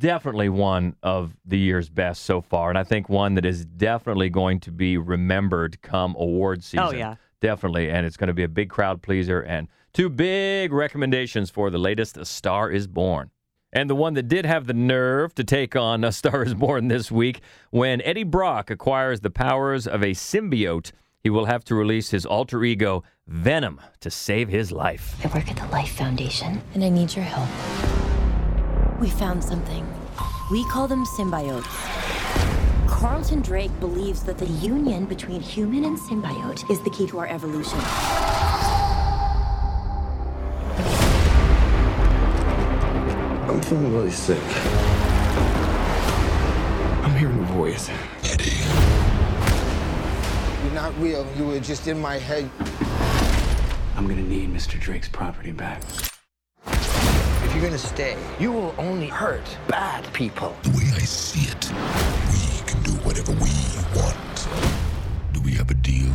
definitely 0.00 0.48
one 0.48 0.96
of 1.02 1.36
the 1.44 1.58
year's 1.58 1.88
best 1.88 2.24
so 2.24 2.40
far. 2.40 2.70
And 2.70 2.78
I 2.78 2.82
think 2.82 3.08
one 3.08 3.34
that 3.34 3.44
is 3.44 3.64
definitely 3.64 4.30
going 4.30 4.58
to 4.60 4.72
be 4.72 4.98
remembered 4.98 5.80
come 5.82 6.16
award 6.18 6.58
oh, 6.58 6.62
season. 6.62 6.86
Oh, 6.86 6.90
yeah. 6.90 7.14
Definitely. 7.40 7.90
And 7.90 8.04
it's 8.04 8.16
going 8.16 8.28
to 8.28 8.34
be 8.34 8.42
a 8.42 8.48
big 8.48 8.68
crowd 8.68 9.02
pleaser. 9.02 9.40
And 9.40 9.68
two 9.92 10.08
big 10.08 10.72
recommendations 10.72 11.50
for 11.50 11.70
the 11.70 11.78
latest 11.78 12.16
A 12.16 12.24
Star 12.24 12.70
is 12.70 12.86
Born. 12.86 13.30
And 13.72 13.88
the 13.88 13.94
one 13.94 14.14
that 14.14 14.26
did 14.26 14.44
have 14.46 14.66
the 14.66 14.74
nerve 14.74 15.34
to 15.36 15.44
take 15.44 15.76
on 15.76 16.02
A 16.02 16.10
Star 16.10 16.42
is 16.42 16.54
Born 16.54 16.88
this 16.88 17.10
week, 17.10 17.40
when 17.70 18.02
Eddie 18.02 18.24
Brock 18.24 18.70
acquires 18.70 19.20
the 19.20 19.30
powers 19.30 19.86
of 19.86 20.02
a 20.02 20.10
symbiote, 20.10 20.92
he 21.22 21.30
will 21.30 21.44
have 21.44 21.64
to 21.64 21.74
release 21.74 22.10
his 22.10 22.26
alter 22.26 22.64
ego, 22.64 23.04
Venom, 23.26 23.80
to 24.00 24.10
save 24.10 24.48
his 24.48 24.72
life. 24.72 25.14
I 25.22 25.28
work 25.28 25.50
at 25.50 25.56
the 25.56 25.66
Life 25.66 25.92
Foundation, 25.92 26.62
and 26.74 26.82
I 26.82 26.88
need 26.88 27.14
your 27.14 27.24
help. 27.24 27.99
We 29.00 29.08
found 29.08 29.42
something. 29.42 29.86
We 30.50 30.62
call 30.64 30.86
them 30.86 31.06
symbiotes. 31.06 31.64
Carlton 32.86 33.40
Drake 33.40 33.70
believes 33.80 34.22
that 34.24 34.36
the 34.36 34.44
union 34.44 35.06
between 35.06 35.40
human 35.40 35.86
and 35.86 35.98
symbiote 35.98 36.68
is 36.70 36.80
the 36.82 36.90
key 36.90 37.06
to 37.06 37.18
our 37.18 37.26
evolution. 37.26 37.78
I'm 43.48 43.62
feeling 43.62 43.94
really 43.94 44.10
sick. 44.10 44.42
I'm 47.02 47.16
hearing 47.16 47.38
a 47.38 47.52
voice. 47.54 47.88
Eddie, 48.24 48.50
You're 50.62 50.74
not 50.74 50.92
real. 50.98 51.26
You 51.38 51.46
were 51.46 51.60
just 51.60 51.88
in 51.88 51.98
my 51.98 52.18
head. 52.18 52.50
I'm 53.96 54.06
gonna 54.06 54.20
need 54.22 54.52
Mr. 54.52 54.78
Drake's 54.78 55.08
property 55.08 55.52
back. 55.52 55.80
If 57.60 57.64
you're 57.64 57.72
gonna 57.72 57.88
stay, 57.94 58.16
you 58.38 58.52
will 58.52 58.74
only 58.78 59.06
hurt 59.06 59.44
bad 59.68 60.10
people. 60.14 60.56
The 60.62 60.70
way 60.70 60.84
I 60.94 61.00
see 61.00 61.40
it, 61.50 61.70
we 62.32 62.66
can 62.66 62.82
do 62.82 62.92
whatever 63.04 63.32
we 63.32 63.50
want. 64.00 64.48
Do 65.34 65.42
we 65.42 65.50
have 65.56 65.70
a 65.70 65.74
deal? 65.74 66.10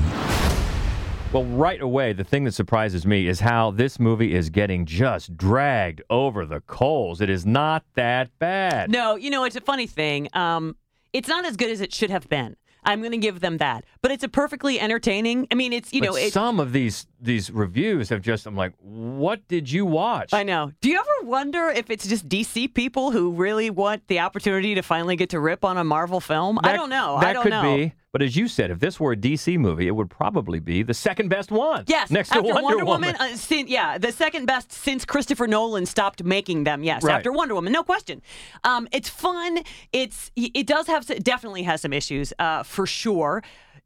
Well, 1.32 1.46
right 1.56 1.80
away, 1.80 2.14
the 2.14 2.24
thing 2.24 2.46
that 2.46 2.54
surprises 2.54 3.06
me 3.06 3.28
is 3.28 3.42
how 3.42 3.70
this 3.70 4.00
movie 4.00 4.34
is 4.34 4.50
getting 4.50 4.88
just 4.88 5.38
dragged 5.38 6.02
over 6.10 6.48
the 6.48 6.62
coals. 6.62 7.22
It 7.22 7.30
is 7.30 7.46
not 7.46 7.84
that 7.94 8.32
bad. 8.40 8.90
No, 8.90 9.16
you 9.16 9.30
know, 9.30 9.44
it's 9.44 9.56
a 9.56 9.62
funny 9.62 9.86
thing. 9.86 10.30
Um, 10.34 10.76
it's 11.14 11.28
not 11.30 11.46
as 11.46 11.58
good 11.58 11.70
as 11.70 11.80
it 11.80 11.94
should 11.94 12.10
have 12.10 12.28
been. 12.28 12.56
I'm 12.86 13.02
going 13.02 13.12
to 13.12 13.18
give 13.18 13.40
them 13.40 13.58
that. 13.58 13.84
But 14.02 14.12
it's 14.12 14.24
a 14.24 14.30
perfectly 14.30 14.80
entertaining. 14.80 15.48
I 15.52 15.56
mean, 15.56 15.74
it's, 15.74 15.92
you 15.92 16.02
but 16.02 16.06
know, 16.06 16.16
it, 16.16 16.32
some 16.32 16.60
of 16.60 16.72
these 16.72 17.08
these 17.22 17.50
reviews 17.52 18.10
have 18.10 18.22
just 18.22 18.46
I'm 18.46 18.56
like, 18.56 18.74
what 18.82 19.48
did 19.48 19.72
you 19.72 19.86
watch? 19.86 20.34
I 20.34 20.44
know. 20.44 20.72
Do 20.82 20.90
you 20.90 21.00
ever 21.00 21.28
wonder 21.30 21.70
if 21.70 21.90
it's 21.90 22.08
just 22.08 22.28
DC 22.30 22.74
people 22.74 23.12
who 23.12 23.32
really 23.32 23.70
want 23.70 24.08
the 24.08 24.20
opportunity 24.20 24.76
to 24.76 24.82
finally 24.82 25.16
get 25.16 25.30
to 25.30 25.40
rip 25.40 25.64
on 25.66 25.78
a 25.78 25.84
Marvel 25.84 26.20
film? 26.20 26.60
I 26.64 26.74
don't 26.74 26.90
know. 26.90 27.18
That 27.20 27.30
I 27.30 27.34
don't 27.34 27.44
could 27.44 27.50
know. 27.52 27.76
be. 27.78 27.94
But 28.12 28.22
as 28.22 28.38
you 28.38 28.48
said, 28.48 28.72
if 28.72 28.80
this 28.80 28.98
were 28.98 29.12
a 29.12 29.18
DC 29.18 29.58
movie, 29.58 29.88
it 29.88 29.92
would 29.92 30.10
probably 30.10 30.60
be 30.62 30.84
the 30.84 30.94
second 30.94 31.28
best 31.28 31.52
one. 31.52 31.84
Yes, 31.88 32.10
next 32.10 32.30
to 32.30 32.38
after 32.38 32.54
Wonder, 32.64 32.86
Woman, 32.86 33.14
uh, 33.20 33.36
sin- 33.36 33.68
yeah, 33.68 33.98
the 33.98 34.14
second 34.14 34.46
best 34.46 34.72
since 34.72 35.04
Christopher 35.04 35.48
Nolan 35.48 35.86
stopped 35.86 36.24
making 36.24 36.64
them. 36.64 36.82
Yes, 36.82 37.04
Right. 37.04 37.16
after 37.16 37.34
Wonder 37.34 37.56
Woman, 37.56 37.74
no 37.74 37.84
question. 37.84 38.22
Um, 38.64 38.88
it's 38.94 39.10
fun. 39.10 39.60
It's 39.92 40.32
it 40.38 40.66
does 40.66 40.88
have 40.88 41.06
definitely 41.24 41.64
has 41.64 41.82
some 41.82 41.92
issues 41.92 42.32
uh, 42.40 42.64
for 42.64 42.86
sure. 42.88 43.44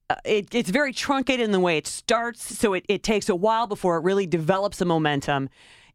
Uh, 0.09 0.15
it, 0.25 0.55
it's 0.55 0.69
very 0.71 0.91
truncated 0.91 1.45
in 1.45 1.51
the 1.51 1.59
way 1.59 1.77
it 1.77 1.85
starts, 1.85 2.57
so 2.57 2.73
it, 2.73 2.83
it 2.89 3.03
takes 3.03 3.29
a 3.29 3.35
while 3.35 3.67
before 3.67 3.97
it 3.97 4.03
really 4.03 4.25
develops 4.25 4.81
a 4.81 4.85
momentum, 4.85 5.49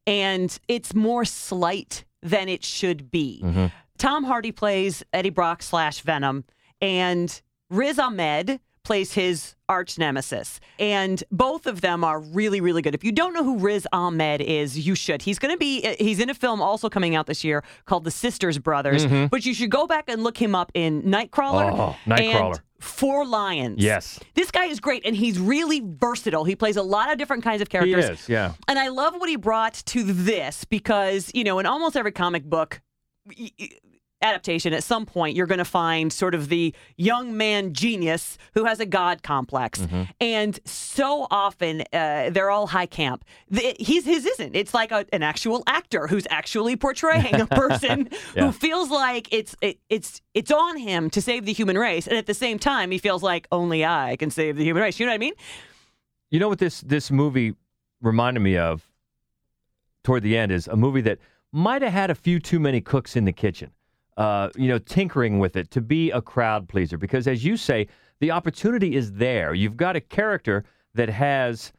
and 0.06 0.58
it's 0.68 0.94
more 0.94 1.24
slight 1.24 2.04
than 2.22 2.48
it 2.48 2.62
should 2.64 3.10
be. 3.10 3.40
Mm-hmm. 3.42 3.66
Tom 3.98 4.24
Hardy 4.24 4.52
plays 4.52 5.02
Eddie 5.12 5.30
Brock 5.30 5.62
slash 5.62 6.00
Venom, 6.00 6.44
and 6.80 7.42
Riz 7.70 7.98
Ahmed 7.98 8.60
plays 8.84 9.14
his 9.14 9.54
arch 9.66 9.98
nemesis. 9.98 10.60
And 10.78 11.24
both 11.32 11.66
of 11.66 11.80
them 11.80 12.04
are 12.04 12.20
really, 12.20 12.60
really 12.60 12.82
good. 12.82 12.94
If 12.94 13.02
you 13.02 13.12
don't 13.12 13.32
know 13.32 13.42
who 13.42 13.58
Riz 13.58 13.88
Ahmed 13.94 14.42
is, 14.42 14.86
you 14.86 14.94
should. 14.94 15.22
He's 15.22 15.38
going 15.38 15.54
to 15.54 15.58
be, 15.58 15.82
uh, 15.82 15.94
he's 15.98 16.20
in 16.20 16.28
a 16.28 16.34
film 16.34 16.60
also 16.60 16.90
coming 16.90 17.14
out 17.14 17.26
this 17.26 17.42
year 17.42 17.64
called 17.86 18.04
The 18.04 18.10
Sisters 18.10 18.58
Brothers, 18.58 19.06
but 19.30 19.46
you 19.46 19.54
should 19.54 19.70
go 19.70 19.86
back 19.86 20.04
and 20.08 20.22
look 20.22 20.36
him 20.36 20.54
up 20.54 20.70
in 20.74 21.02
Nightcrawler. 21.02 21.70
Mm-hmm. 21.70 21.80
Oh, 21.80 21.96
Nightcrawler. 22.06 22.60
Four 22.84 23.26
Lions. 23.26 23.82
Yes. 23.82 24.20
This 24.34 24.50
guy 24.50 24.66
is 24.66 24.78
great 24.78 25.04
and 25.04 25.16
he's 25.16 25.38
really 25.38 25.82
versatile. 25.84 26.44
He 26.44 26.54
plays 26.54 26.76
a 26.76 26.82
lot 26.82 27.10
of 27.10 27.18
different 27.18 27.42
kinds 27.42 27.62
of 27.62 27.68
characters. 27.68 28.06
He 28.06 28.12
is, 28.12 28.28
yeah. 28.28 28.52
And 28.68 28.78
I 28.78 28.88
love 28.88 29.14
what 29.14 29.28
he 29.28 29.36
brought 29.36 29.74
to 29.86 30.02
this 30.04 30.64
because, 30.64 31.30
you 31.34 31.44
know, 31.44 31.58
in 31.58 31.66
almost 31.66 31.96
every 31.96 32.12
comic 32.12 32.44
book 32.44 32.80
adaptation, 34.24 34.72
at 34.72 34.82
some 34.82 35.06
point, 35.06 35.36
you're 35.36 35.46
going 35.46 35.58
to 35.58 35.64
find 35.64 36.12
sort 36.12 36.34
of 36.34 36.48
the 36.48 36.74
young 36.96 37.36
man 37.36 37.72
genius 37.72 38.36
who 38.54 38.64
has 38.64 38.80
a 38.80 38.86
god 38.86 39.22
complex. 39.22 39.80
Mm-hmm. 39.80 40.02
And 40.20 40.58
so 40.64 41.26
often, 41.30 41.82
uh, 41.92 42.30
they're 42.30 42.50
all 42.50 42.66
high 42.66 42.86
camp. 42.86 43.24
The, 43.50 43.76
he's 43.78 44.04
his 44.04 44.24
isn't. 44.26 44.56
It's 44.56 44.74
like 44.74 44.90
a, 44.90 45.04
an 45.12 45.22
actual 45.22 45.62
actor 45.66 46.06
who's 46.08 46.26
actually 46.30 46.74
portraying 46.76 47.40
a 47.40 47.46
person 47.46 48.08
Yeah. 48.34 48.46
who 48.46 48.52
feels 48.52 48.90
like 48.90 49.28
it's 49.32 49.54
it, 49.60 49.78
it's 49.88 50.20
it's 50.32 50.50
on 50.50 50.76
him 50.78 51.10
to 51.10 51.20
save 51.22 51.44
the 51.44 51.52
human 51.52 51.78
race, 51.78 52.06
and 52.08 52.16
at 52.16 52.26
the 52.26 52.34
same 52.34 52.58
time, 52.58 52.90
he 52.90 52.98
feels 52.98 53.22
like 53.22 53.46
only 53.52 53.84
I 53.84 54.16
can 54.16 54.30
save 54.30 54.56
the 54.56 54.64
human 54.64 54.82
race. 54.82 54.98
You 54.98 55.06
know 55.06 55.12
what 55.12 55.16
I 55.16 55.18
mean? 55.18 55.34
You 56.30 56.40
know 56.40 56.48
what 56.48 56.58
this 56.58 56.80
this 56.80 57.10
movie 57.10 57.54
reminded 58.00 58.40
me 58.40 58.56
of 58.56 58.88
toward 60.02 60.22
the 60.22 60.36
end 60.36 60.50
is 60.52 60.66
a 60.68 60.76
movie 60.76 61.00
that 61.02 61.18
might 61.52 61.82
have 61.82 61.92
had 61.92 62.10
a 62.10 62.14
few 62.14 62.40
too 62.40 62.58
many 62.58 62.80
cooks 62.80 63.14
in 63.16 63.24
the 63.24 63.32
kitchen. 63.32 63.70
Uh, 64.16 64.48
you 64.54 64.68
know, 64.68 64.78
tinkering 64.78 65.40
with 65.40 65.56
it 65.56 65.70
to 65.72 65.80
be 65.80 66.10
a 66.12 66.22
crowd 66.22 66.68
pleaser 66.68 66.96
because, 66.96 67.26
as 67.26 67.44
you 67.44 67.56
say, 67.56 67.88
the 68.20 68.30
opportunity 68.30 68.94
is 68.94 69.12
there. 69.14 69.54
You've 69.54 69.76
got 69.76 69.96
a 69.96 70.00
character 70.00 70.64
that 70.94 71.08
has 71.08 71.72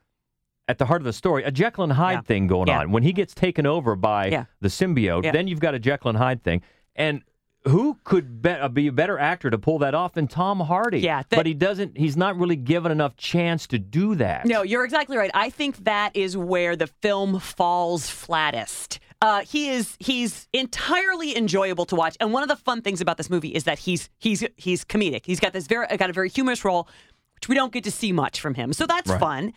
at 0.68 0.78
the 0.78 0.86
heart 0.86 1.00
of 1.00 1.06
the 1.06 1.14
story, 1.14 1.44
a 1.44 1.52
Jekyll 1.52 1.86
and 1.86 1.94
Hyde 1.94 2.16
Yeah. 2.18 2.22
thing 2.22 2.48
going 2.48 2.68
Yeah. 2.68 2.80
on. 2.80 2.92
When 2.92 3.04
he 3.04 3.14
gets 3.14 3.34
taken 3.34 3.66
over 3.66 3.96
by 3.96 4.28
Yeah. 4.28 4.46
the 4.60 4.68
symbiote, 4.68 5.32
then 5.32 5.48
you've 5.48 5.60
got 5.62 5.76
a 5.76 5.80
Jekyll 5.80 6.10
and 6.10 6.18
Hyde 6.18 6.44
thing. 6.44 6.62
And 6.96 7.22
who 7.66 7.98
could 8.04 8.42
be, 8.42 8.50
uh, 8.50 8.68
be 8.68 8.88
a 8.88 8.92
better 8.92 9.18
actor 9.18 9.50
to 9.50 9.58
pull 9.58 9.80
that 9.80 9.96
off 9.96 10.14
than 10.14 10.28
Tom 10.28 10.60
Hardy? 10.60 11.00
Yeah, 11.00 11.20
that- 11.30 11.36
but 11.38 11.46
he 11.46 11.54
doesn't. 11.54 11.98
He's 11.98 12.18
not 12.18 12.38
really 12.38 12.56
given 12.58 12.92
enough 12.92 13.16
chance 13.16 13.66
to 13.68 13.80
do 13.80 14.14
that. 14.16 14.46
No, 14.46 14.62
you're 14.62 14.84
exactly 14.84 15.16
right. 15.18 15.32
I 15.34 15.50
think 15.52 15.86
that 15.86 16.16
is 16.16 16.36
where 16.36 16.76
the 16.76 16.88
film 16.88 17.40
falls 17.40 18.10
flattest. 18.10 19.00
Uh, 19.28 19.42
he 19.54 19.62
is 19.70 19.86
he's 20.00 20.48
entirely 20.54 21.36
enjoyable 21.36 21.86
to 21.92 21.96
watch, 21.96 22.16
and 22.20 22.32
one 22.32 22.44
of 22.44 22.50
the 22.50 22.56
fun 22.68 22.80
things 22.82 23.02
about 23.02 23.18
this 23.18 23.30
movie 23.30 23.54
is 23.60 23.64
that 23.64 23.80
he's 23.80 24.04
he's 24.26 24.44
he's 24.66 24.86
comedic. 24.86 25.26
He's 25.26 25.40
got 25.40 25.52
this 25.54 25.66
very 25.68 25.88
got 25.98 26.10
a 26.10 26.14
very 26.14 26.30
humorous 26.30 26.64
role, 26.64 26.88
which 27.36 27.50
we 27.50 27.56
don't 27.56 27.74
get 27.74 27.84
to 27.86 27.92
see 27.92 28.12
much 28.12 28.40
from 28.40 28.54
him, 28.54 28.72
so 28.74 28.86
that's 28.86 29.10
Right. 29.10 29.20
fun. 29.20 29.54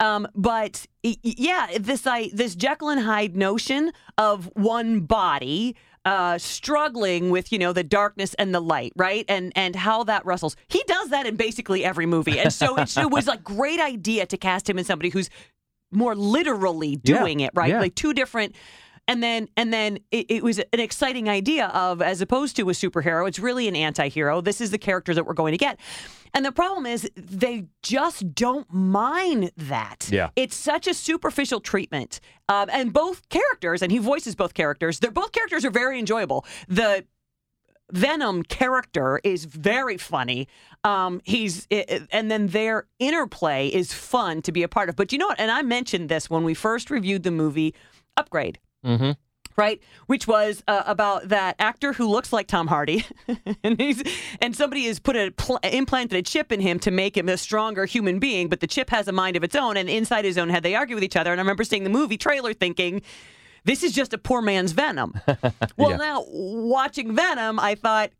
Um, 0.00 0.28
but 0.36 0.86
yeah, 1.02 1.66
this 1.80 2.06
I 2.06 2.30
this 2.32 2.54
Jekyll 2.54 2.90
and 2.90 3.00
Hyde 3.00 3.34
notion 3.36 3.90
of 4.16 4.44
one 4.54 5.00
body 5.00 5.74
uh, 6.04 6.38
struggling 6.38 7.30
with 7.30 7.50
you 7.50 7.58
know 7.58 7.72
the 7.72 7.82
darkness 7.82 8.34
and 8.34 8.54
the 8.54 8.60
light, 8.60 8.92
right? 8.94 9.24
And 9.28 9.52
and 9.56 9.74
how 9.74 10.04
that 10.04 10.24
wrestles. 10.26 10.54
He 10.68 10.80
does 10.86 11.08
that 11.08 11.26
in 11.26 11.34
basically 11.34 11.84
every 11.84 12.06
movie, 12.06 12.38
and 12.38 12.52
so 12.52 12.76
it, 12.76 12.96
it 12.96 13.10
was 13.10 13.26
a 13.26 13.36
great 13.38 13.80
idea 13.80 14.26
to 14.26 14.36
cast 14.36 14.70
him 14.70 14.78
as 14.78 14.86
somebody 14.86 15.08
who's 15.08 15.28
more 15.90 16.14
literally 16.14 17.00
Yeah, 17.02 17.18
doing 17.18 17.40
it, 17.40 17.50
right? 17.54 17.70
yeah. 17.70 17.80
Like 17.80 17.96
two 17.96 18.12
different. 18.14 18.54
And 19.08 19.22
then, 19.22 19.48
and 19.56 19.72
then 19.72 19.98
it, 20.12 20.26
it 20.30 20.42
was 20.44 20.58
an 20.58 20.66
exciting 20.78 21.28
idea 21.28 21.68
of, 21.68 22.00
as 22.00 22.20
opposed 22.20 22.54
to 22.56 22.68
a 22.68 22.72
superhero, 22.72 23.26
it's 23.26 23.38
really 23.38 23.66
an 23.66 23.74
anti-hero. 23.74 24.40
This 24.40 24.60
is 24.60 24.70
the 24.70 24.78
character 24.78 25.14
that 25.14 25.26
we're 25.26 25.32
going 25.32 25.52
to 25.52 25.58
get. 25.58 25.80
And 26.34 26.44
the 26.44 26.52
problem 26.52 26.84
is, 26.84 27.10
they 27.16 27.64
just 27.82 28.34
don't 28.34 28.70
mind 28.72 29.50
that. 29.56 30.08
Yeah. 30.12 30.28
It's 30.36 30.54
such 30.54 30.86
a 30.86 30.92
superficial 30.92 31.58
treatment. 31.58 32.20
Um, 32.50 32.68
and 32.70 32.92
both 32.92 33.28
characters, 33.30 33.80
and 33.82 33.90
he 33.90 33.98
voices 33.98 34.36
both 34.36 34.52
characters, 34.52 35.00
they're 35.00 35.10
both 35.10 35.32
characters 35.32 35.64
are 35.64 35.70
very 35.70 35.98
enjoyable. 35.98 36.44
The 36.68 37.06
Venom 37.90 38.42
character 38.42 39.18
is 39.24 39.46
very 39.46 39.96
funny. 39.96 40.46
Um, 40.84 41.22
he's 41.24 41.66
and 41.70 42.30
then 42.30 42.48
their 42.48 42.86
interplay 42.98 43.68
is 43.68 43.94
fun 43.94 44.42
to 44.42 44.52
be 44.52 44.62
a 44.62 44.68
part 44.68 44.90
of. 44.90 44.96
But 44.96 45.10
you 45.10 45.18
know 45.18 45.28
what? 45.28 45.40
And 45.40 45.50
I 45.50 45.62
mentioned 45.62 46.10
this 46.10 46.28
when 46.28 46.44
we 46.44 46.52
first 46.52 46.90
reviewed 46.90 47.22
the 47.22 47.30
movie 47.30 47.74
Upgrade 48.18 48.58
Mm-hmm. 48.84 49.10
right? 49.56 49.80
Which 50.06 50.26
was 50.28 50.62
uh, 50.68 50.82
about 50.86 51.28
that 51.28 51.56
actor 51.58 51.92
who 51.92 52.08
looks 52.08 52.32
like 52.32 52.46
Tom 52.46 52.66
Hardy, 52.68 53.04
and 53.64 53.80
he's 53.80 54.02
and 54.40 54.54
somebody 54.54 54.84
has 54.86 54.98
put 55.00 55.16
a 55.16 55.30
pl- 55.32 55.58
implanted 55.64 56.16
a 56.18 56.22
chip 56.22 56.52
in 56.52 56.60
him 56.60 56.78
to 56.80 56.90
make 56.90 57.16
him 57.16 57.28
a 57.28 57.36
stronger 57.36 57.84
human 57.84 58.18
being, 58.18 58.48
but 58.48 58.60
the 58.60 58.66
chip 58.66 58.90
has 58.90 59.08
a 59.08 59.12
mind 59.12 59.36
of 59.36 59.42
its 59.44 59.56
own, 59.56 59.76
and 59.76 59.88
inside 59.90 60.24
his 60.24 60.38
own 60.38 60.48
head 60.48 60.62
they 60.62 60.74
argue 60.74 60.94
with 60.94 61.04
each 61.04 61.16
other. 61.16 61.32
And 61.32 61.40
I 61.40 61.42
remember 61.42 61.64
seeing 61.64 61.84
the 61.84 61.90
movie 61.90 62.18
trailer, 62.18 62.52
thinking. 62.54 63.02
This 63.64 63.82
is 63.82 63.92
just 63.92 64.14
a 64.14 64.18
poor 64.18 64.40
man's 64.40 64.72
Venom. 64.72 65.20
Well, 65.76 65.90
Yeah. 65.90 65.96
now 65.96 66.24
watching 66.28 67.14
Venom, 67.14 67.58
I 67.58 67.74
thought, 67.74 68.10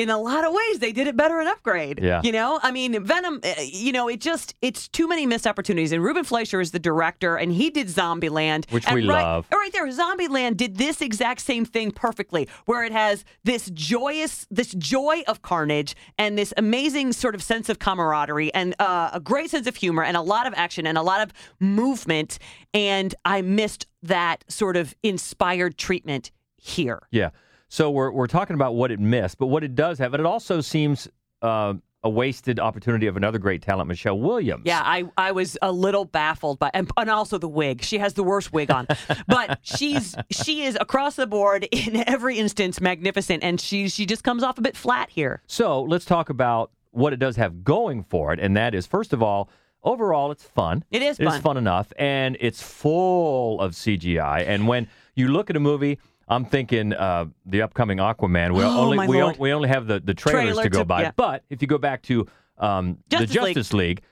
in 0.00 0.08
a 0.08 0.18
lot 0.18 0.46
of 0.46 0.52
ways, 0.54 0.78
they 0.78 0.92
did 0.92 1.06
it 1.06 1.16
better 1.16 1.40
in 1.40 1.46
Upgrade. 1.46 2.00
Yeah. 2.02 2.22
You 2.24 2.32
know, 2.32 2.58
I 2.62 2.70
mean, 2.70 3.04
Venom, 3.04 3.40
uh, 3.44 3.52
you 3.60 3.92
know, 3.92 4.08
it 4.08 4.20
just, 4.20 4.54
it's 4.62 4.88
too 4.88 5.06
many 5.06 5.26
missed 5.26 5.46
opportunities. 5.46 5.92
And 5.92 6.02
Ruben 6.02 6.24
Fleischer 6.24 6.60
is 6.60 6.70
the 6.70 6.78
director, 6.78 7.36
and 7.36 7.52
he 7.52 7.68
did 7.68 7.88
Zombieland. 7.88 8.70
Which 8.70 8.86
and 8.86 8.94
we 8.94 9.06
right, 9.06 9.22
love. 9.22 9.46
Right 9.52 9.70
there, 9.72 9.86
Zombieland 9.88 10.56
did 10.56 10.78
this 10.78 11.02
exact 11.02 11.42
same 11.42 11.66
thing 11.66 11.90
perfectly, 11.90 12.48
where 12.64 12.82
it 12.82 12.92
has 12.92 13.24
this 13.44 13.70
joyous, 13.74 14.46
this 14.50 14.72
joy 14.72 15.22
of 15.28 15.42
carnage 15.42 15.94
and 16.16 16.38
this 16.38 16.54
amazing 16.56 17.12
sort 17.12 17.34
of 17.34 17.42
sense 17.42 17.68
of 17.68 17.78
camaraderie 17.78 18.52
and 18.54 18.74
uh, 18.78 19.10
a 19.12 19.20
great 19.20 19.50
sense 19.50 19.66
of 19.66 19.76
humor 19.76 20.02
and 20.02 20.16
a 20.16 20.22
lot 20.22 20.46
of 20.46 20.54
action 20.56 20.86
and 20.86 20.96
a 20.96 21.02
lot 21.02 21.20
of 21.20 21.32
movement. 21.60 22.38
And 22.72 23.14
I 23.24 23.42
missed 23.42 23.86
that 24.02 24.44
sort 24.48 24.76
of 24.76 24.94
inspired 25.02 25.76
treatment 25.76 26.30
here. 26.56 27.02
Yeah. 27.10 27.30
So 27.72 27.88
we're 27.90 28.10
we're 28.10 28.26
talking 28.26 28.54
about 28.54 28.74
what 28.74 28.90
it 28.90 28.98
missed, 28.98 29.38
but 29.38 29.46
what 29.46 29.62
it 29.62 29.76
does 29.76 29.98
have, 30.00 30.12
and 30.12 30.20
it 30.20 30.26
also 30.26 30.60
seems 30.60 31.08
uh, 31.40 31.74
a 32.02 32.10
wasted 32.10 32.58
opportunity 32.58 33.06
of 33.06 33.16
another 33.16 33.38
great 33.38 33.62
talent, 33.62 33.86
Michelle 33.86 34.18
Williams. 34.18 34.62
Yeah, 34.64 34.80
I, 34.84 35.04
I 35.16 35.30
was 35.30 35.56
a 35.62 35.70
little 35.70 36.04
baffled 36.04 36.58
by 36.58 36.72
and, 36.74 36.90
and 36.96 37.08
also 37.08 37.38
the 37.38 37.46
wig. 37.48 37.84
She 37.84 37.98
has 37.98 38.14
the 38.14 38.24
worst 38.24 38.52
wig 38.52 38.72
on. 38.72 38.88
but 39.28 39.60
she's 39.62 40.16
she 40.32 40.64
is 40.64 40.76
across 40.80 41.14
the 41.14 41.28
board 41.28 41.68
in 41.70 42.02
every 42.08 42.38
instance 42.38 42.80
magnificent 42.80 43.44
and 43.44 43.60
she 43.60 43.88
she 43.88 44.04
just 44.04 44.24
comes 44.24 44.42
off 44.42 44.58
a 44.58 44.62
bit 44.62 44.76
flat 44.76 45.08
here. 45.08 45.40
So 45.46 45.82
let's 45.82 46.04
talk 46.04 46.28
about 46.28 46.72
what 46.90 47.12
it 47.12 47.18
does 47.20 47.36
have 47.36 47.62
going 47.62 48.02
for 48.02 48.32
it, 48.32 48.40
and 48.40 48.56
that 48.56 48.74
is, 48.74 48.84
first 48.84 49.12
of 49.12 49.22
all, 49.22 49.48
overall, 49.84 50.32
it's 50.32 50.42
fun. 50.42 50.82
It 50.90 51.02
is 51.02 51.20
It's 51.20 51.30
fun. 51.30 51.40
fun 51.40 51.56
enough, 51.56 51.92
and 51.96 52.36
it's 52.40 52.60
full 52.60 53.60
of 53.60 53.72
CGI. 53.74 54.44
And 54.44 54.66
when 54.66 54.88
you 55.14 55.28
look 55.28 55.50
at 55.50 55.56
a 55.56 55.60
movie, 55.60 56.00
I'm 56.30 56.44
thinking 56.46 56.92
uh, 56.94 57.26
the 57.44 57.62
upcoming 57.62 57.98
Aquaman. 57.98 58.54
We 58.54 58.62
Oh, 58.64 58.84
only 58.90 59.06
we, 59.08 59.20
on- 59.20 59.34
we 59.38 59.52
only 59.52 59.68
have 59.68 59.86
the 59.86 60.00
the 60.00 60.14
trailers 60.14 60.44
Trailer 60.54 60.62
to 60.62 60.70
go 60.70 60.78
to- 60.78 60.84
by. 60.84 61.02
yeah. 61.02 61.10
But 61.16 61.44
if 61.50 61.60
you 61.60 61.68
go 61.68 61.76
back 61.78 62.02
to 62.02 62.26
um, 62.58 62.98
Justice 63.10 63.32
the 63.34 63.40
League. 63.42 63.54
Justice 63.56 63.72
League. 63.74 64.02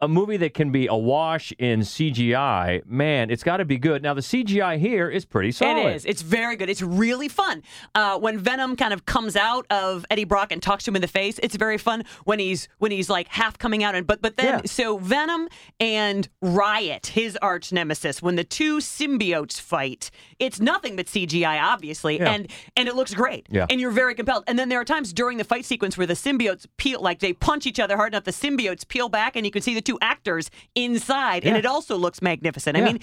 A 0.00 0.08
movie 0.08 0.36
that 0.38 0.54
can 0.54 0.70
be 0.70 0.86
awash 0.88 1.52
in 1.58 1.80
CGI, 1.80 2.84
man, 2.84 3.30
it's 3.30 3.44
got 3.44 3.58
to 3.58 3.64
be 3.64 3.78
good. 3.78 4.02
Now 4.02 4.12
the 4.12 4.20
CGI 4.20 4.76
here 4.78 5.08
is 5.08 5.24
pretty 5.24 5.52
solid. 5.52 5.86
It 5.86 5.96
is. 5.96 6.04
It's 6.04 6.20
very 6.20 6.56
good. 6.56 6.68
It's 6.68 6.82
really 6.82 7.28
fun. 7.28 7.62
Uh, 7.94 8.18
when 8.18 8.36
Venom 8.38 8.74
kind 8.76 8.92
of 8.92 9.06
comes 9.06 9.36
out 9.36 9.66
of 9.70 10.04
Eddie 10.10 10.24
Brock 10.24 10.50
and 10.52 10.60
talks 10.60 10.84
to 10.84 10.90
him 10.90 10.96
in 10.96 11.00
the 11.02 11.08
face, 11.08 11.38
it's 11.42 11.54
very 11.56 11.78
fun. 11.78 12.04
When 12.24 12.38
he's 12.40 12.68
when 12.78 12.90
he's 12.90 13.08
like 13.08 13.28
half 13.28 13.56
coming 13.56 13.84
out 13.84 13.94
and 13.94 14.04
but 14.06 14.20
but 14.20 14.36
then 14.36 14.46
Yeah. 14.46 14.60
so 14.66 14.98
Venom 14.98 15.48
and 15.78 16.28
Riot, 16.42 17.06
his 17.06 17.38
arch 17.40 17.72
nemesis, 17.72 18.20
when 18.20 18.34
the 18.34 18.44
two 18.44 18.78
symbiotes 18.78 19.60
fight, 19.60 20.10
it's 20.40 20.58
nothing 20.60 20.96
but 20.96 21.06
CGI, 21.06 21.62
obviously, 21.62 22.18
Yeah. 22.18 22.32
and 22.32 22.50
and 22.76 22.88
it 22.88 22.96
looks 22.96 23.14
great. 23.14 23.46
Yeah. 23.48 23.66
And 23.70 23.80
you're 23.80 23.92
very 23.92 24.16
compelled. 24.16 24.42
And 24.48 24.58
then 24.58 24.68
there 24.68 24.80
are 24.80 24.84
times 24.84 25.12
during 25.12 25.38
the 25.38 25.44
fight 25.44 25.64
sequence 25.64 25.96
where 25.96 26.06
the 26.06 26.14
symbiotes 26.14 26.66
peel, 26.78 27.00
like 27.00 27.20
they 27.20 27.32
punch 27.32 27.64
each 27.64 27.78
other 27.80 27.96
hard 27.96 28.12
enough, 28.12 28.24
the 28.24 28.32
symbiotes 28.32 28.86
peel 28.86 29.08
back, 29.08 29.36
and 29.36 29.46
you 29.46 29.52
can 29.52 29.62
see 29.62 29.72
the 29.72 29.83
two 29.84 29.98
actors 30.00 30.50
inside, 30.74 31.44
and 31.44 31.56
it 31.56 31.66
also 31.66 31.96
looks 31.96 32.20
magnificent. 32.22 32.76
I 32.76 32.80
mean, 32.80 32.98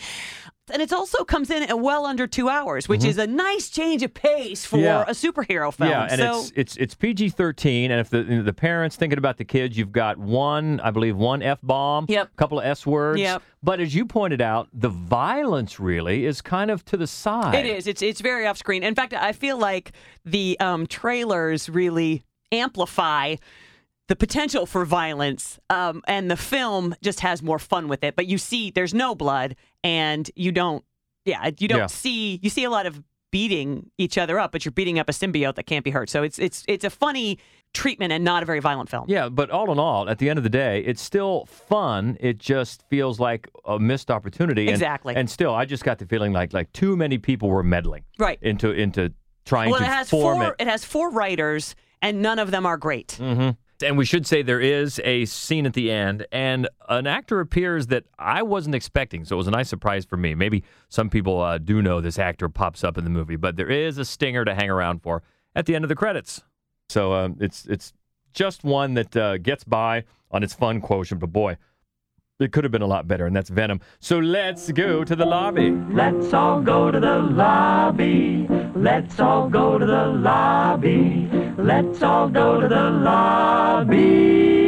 and 0.74 0.82
it 0.82 0.94
also 0.94 1.24
comes 1.26 1.50
in 1.50 1.63
at 1.63 1.80
well 1.80 2.06
under 2.06 2.28
two 2.28 2.48
hours, 2.48 2.88
which 2.88 3.04
is 3.04 3.17
a 3.17 3.28
nice 3.28 3.70
change 3.70 4.04
of 4.04 4.13
pace 4.13 4.63
for 4.65 4.78
Mm-hmm. 4.78 4.86
Yeah. 4.86 5.02
a 5.02 5.12
superhero 5.12 5.74
film. 5.74 5.89
Yeah, 5.89 6.08
and 6.10 6.20
so 6.20 6.39
it's 6.39 6.52
it's 6.56 6.76
it's 6.78 6.96
PG 6.96 7.30
thirteen, 7.30 7.91
and 7.91 8.00
if 8.00 8.10
the 8.10 8.24
the 8.24 8.54
parents 8.54 8.96
thinking 8.96 9.17
about 9.17 9.38
the 9.38 9.44
kids, 9.46 9.78
you've 9.78 9.91
got 9.91 10.17
one, 10.17 10.80
I 10.80 10.91
believe, 10.91 11.17
one 11.17 11.41
f 11.41 11.60
bomb, 11.62 12.06
Yep. 12.10 12.30
a 12.34 12.36
couple 12.38 12.60
of 12.60 12.65
s 12.65 12.86
words. 12.86 13.20
Yep. 13.20 13.41
But 13.63 13.80
as 13.80 13.94
you 13.94 14.06
pointed 14.06 14.41
out, 14.41 14.70
the 14.74 14.89
violence 14.89 15.80
really 15.80 16.26
is 16.26 16.41
kind 16.41 16.72
of 16.72 16.84
to 16.86 16.98
the 16.98 17.06
side. 17.08 17.54
it 17.56 17.65
is. 17.65 17.86
It's 17.88 18.02
it's 18.02 18.22
very 18.22 18.48
off 18.48 18.58
screen. 18.58 18.82
In 18.84 18.96
fact, 18.96 19.13
I 19.13 19.34
feel 19.34 19.58
like 19.58 19.91
the 20.26 20.58
um, 20.60 20.88
trailers 20.88 21.70
really 21.70 22.24
amplify 22.54 23.36
the 24.12 24.15
potential 24.17 24.65
for 24.65 24.84
violence, 24.84 25.58
um, 25.69 26.02
and 26.06 26.30
the 26.30 26.36
film 26.36 26.93
just 27.02 27.21
has 27.21 27.41
more 27.41 27.58
fun 27.58 27.88
with 27.88 28.04
it. 28.04 28.17
But 28.17 28.28
you 28.28 28.38
see, 28.38 28.69
there's 28.69 28.93
no 28.93 29.15
blood, 29.15 29.56
and 29.86 30.30
you 30.36 30.52
don't. 30.52 30.84
Yeah, 31.24 31.50
you 31.58 31.69
don't 31.69 31.80
Yeah. 31.80 31.88
see. 31.88 32.38
You 32.43 32.50
see 32.50 32.65
a 32.65 32.69
lot 32.69 32.86
of 32.86 33.02
beating 33.32 33.89
each 33.97 34.17
other 34.17 34.38
up, 34.38 34.52
but 34.52 34.65
you're 34.65 34.74
beating 34.74 35.00
up 35.00 35.08
a 35.08 35.13
symbiote 35.13 35.56
that 35.56 35.63
can't 35.65 35.86
be 35.86 35.91
hurt. 35.91 36.10
So 36.10 36.24
it's 36.24 36.38
it's 36.39 36.65
it's 36.67 36.84
a 36.84 36.89
funny 36.89 37.39
treatment 37.74 38.12
and 38.12 38.26
not 38.26 38.43
a 38.43 38.45
very 38.45 38.60
violent 38.60 38.89
film. 38.89 39.06
Yeah, 39.08 39.30
but 39.30 39.50
all 39.50 39.71
in 39.71 39.80
all, 39.80 40.10
at 40.10 40.17
the 40.17 40.30
end 40.30 40.38
of 40.38 40.43
the 40.43 40.50
day, 40.50 40.82
it's 40.86 41.02
still 41.02 41.45
fun. 41.45 42.17
It 42.19 42.38
just 42.38 42.84
feels 42.89 43.17
like 43.17 43.47
a 43.63 43.80
missed 43.80 44.12
opportunity. 44.12 44.63
And- 44.63 44.71
Exactly. 44.71 45.15
And, 45.15 45.30
still, 45.30 45.56
I 45.56 45.63
just 45.63 45.86
got 45.86 46.00
the 46.00 46.06
feeling 46.06 46.34
like 46.34 46.52
like 46.52 46.69
too 46.74 46.97
many 46.97 47.17
people 47.17 47.47
were 47.47 47.63
meddling 47.63 48.04
Right. 48.19 48.39
into 48.41 48.71
into 48.71 49.13
trying 49.45 49.69
Well, 49.69 49.80
to 49.80 49.86
it 49.86 49.89
has 49.89 50.10
form 50.10 50.39
four. 50.41 50.47
it. 50.50 50.56
It 50.60 50.67
has 50.67 50.84
four 50.84 51.12
writers, 51.12 51.76
and 52.02 52.21
none 52.21 52.39
of 52.39 52.52
them 52.52 52.65
are 52.65 52.76
great. 52.78 53.13
hmm 53.13 53.52
And 53.84 53.98
we 53.98 54.06
should 54.06 54.26
say 54.28 54.41
there 54.41 54.60
is 54.60 55.00
a 55.04 55.26
scene 55.26 55.65
at 55.65 55.74
the 55.74 55.91
end, 55.91 56.26
and 56.32 56.67
an 56.89 57.08
actor 57.08 57.39
appears 57.39 57.88
that 57.88 58.06
I 58.20 58.41
wasn't 58.44 58.76
expecting. 58.76 59.26
So 59.26 59.36
it 59.36 59.38
was 59.38 59.48
a 59.48 59.52
nice 59.52 59.70
surprise 59.70 60.06
for 60.06 60.17
me. 60.17 60.36
Maybe 60.36 60.63
some 60.89 61.10
people 61.10 61.41
uh, 61.41 61.58
do 61.58 61.82
know 61.82 62.02
this 62.02 62.20
actor 62.20 62.50
pops 62.50 62.84
up 62.84 62.98
in 62.98 63.04
the 63.04 63.10
movie, 63.10 63.36
but 63.36 63.56
there 63.56 63.70
is 63.70 63.98
a 63.98 64.06
stinger 64.06 64.46
to 64.46 64.56
hang 64.56 64.70
around 64.70 65.02
for 65.02 65.24
at 65.56 65.65
the 65.65 65.76
end 65.76 65.86
of 65.86 65.89
the 65.89 65.96
credits. 65.96 66.41
So 66.89 67.13
um, 67.13 67.38
it's 67.39 67.65
it's 67.65 67.94
just 68.34 68.63
one 68.63 68.94
that 68.96 69.15
uh, 69.15 69.38
gets 69.38 69.63
by 69.63 70.04
on 70.32 70.44
its 70.44 70.54
fun 70.54 70.82
quotient, 70.82 71.20
but 71.20 71.32
boy, 71.32 71.58
it 72.41 72.51
could 72.51 72.63
have 72.63 72.71
been 72.71 72.82
a 72.82 72.88
lot 72.88 73.08
better, 73.08 73.25
and 73.25 73.36
that's 73.36 73.49
Venom. 73.49 73.82
So 73.99 74.19
let's 74.19 74.71
go 74.71 75.04
to 75.04 75.15
the 75.15 75.25
lobby. 75.25 75.71
Let's 75.71 76.34
all 76.34 76.62
go 76.62 76.91
to 76.91 76.99
the 76.99 77.19
lobby. 77.19 78.47
Let's 78.75 79.19
all 79.19 79.49
go 79.49 79.77
to 79.77 79.86
the 79.86 80.06
lobby. 80.08 81.30
Let's 81.58 82.01
all 82.01 82.30
go 82.30 82.60
to 82.62 82.67
the 82.67 82.89
lobby. 82.89 84.61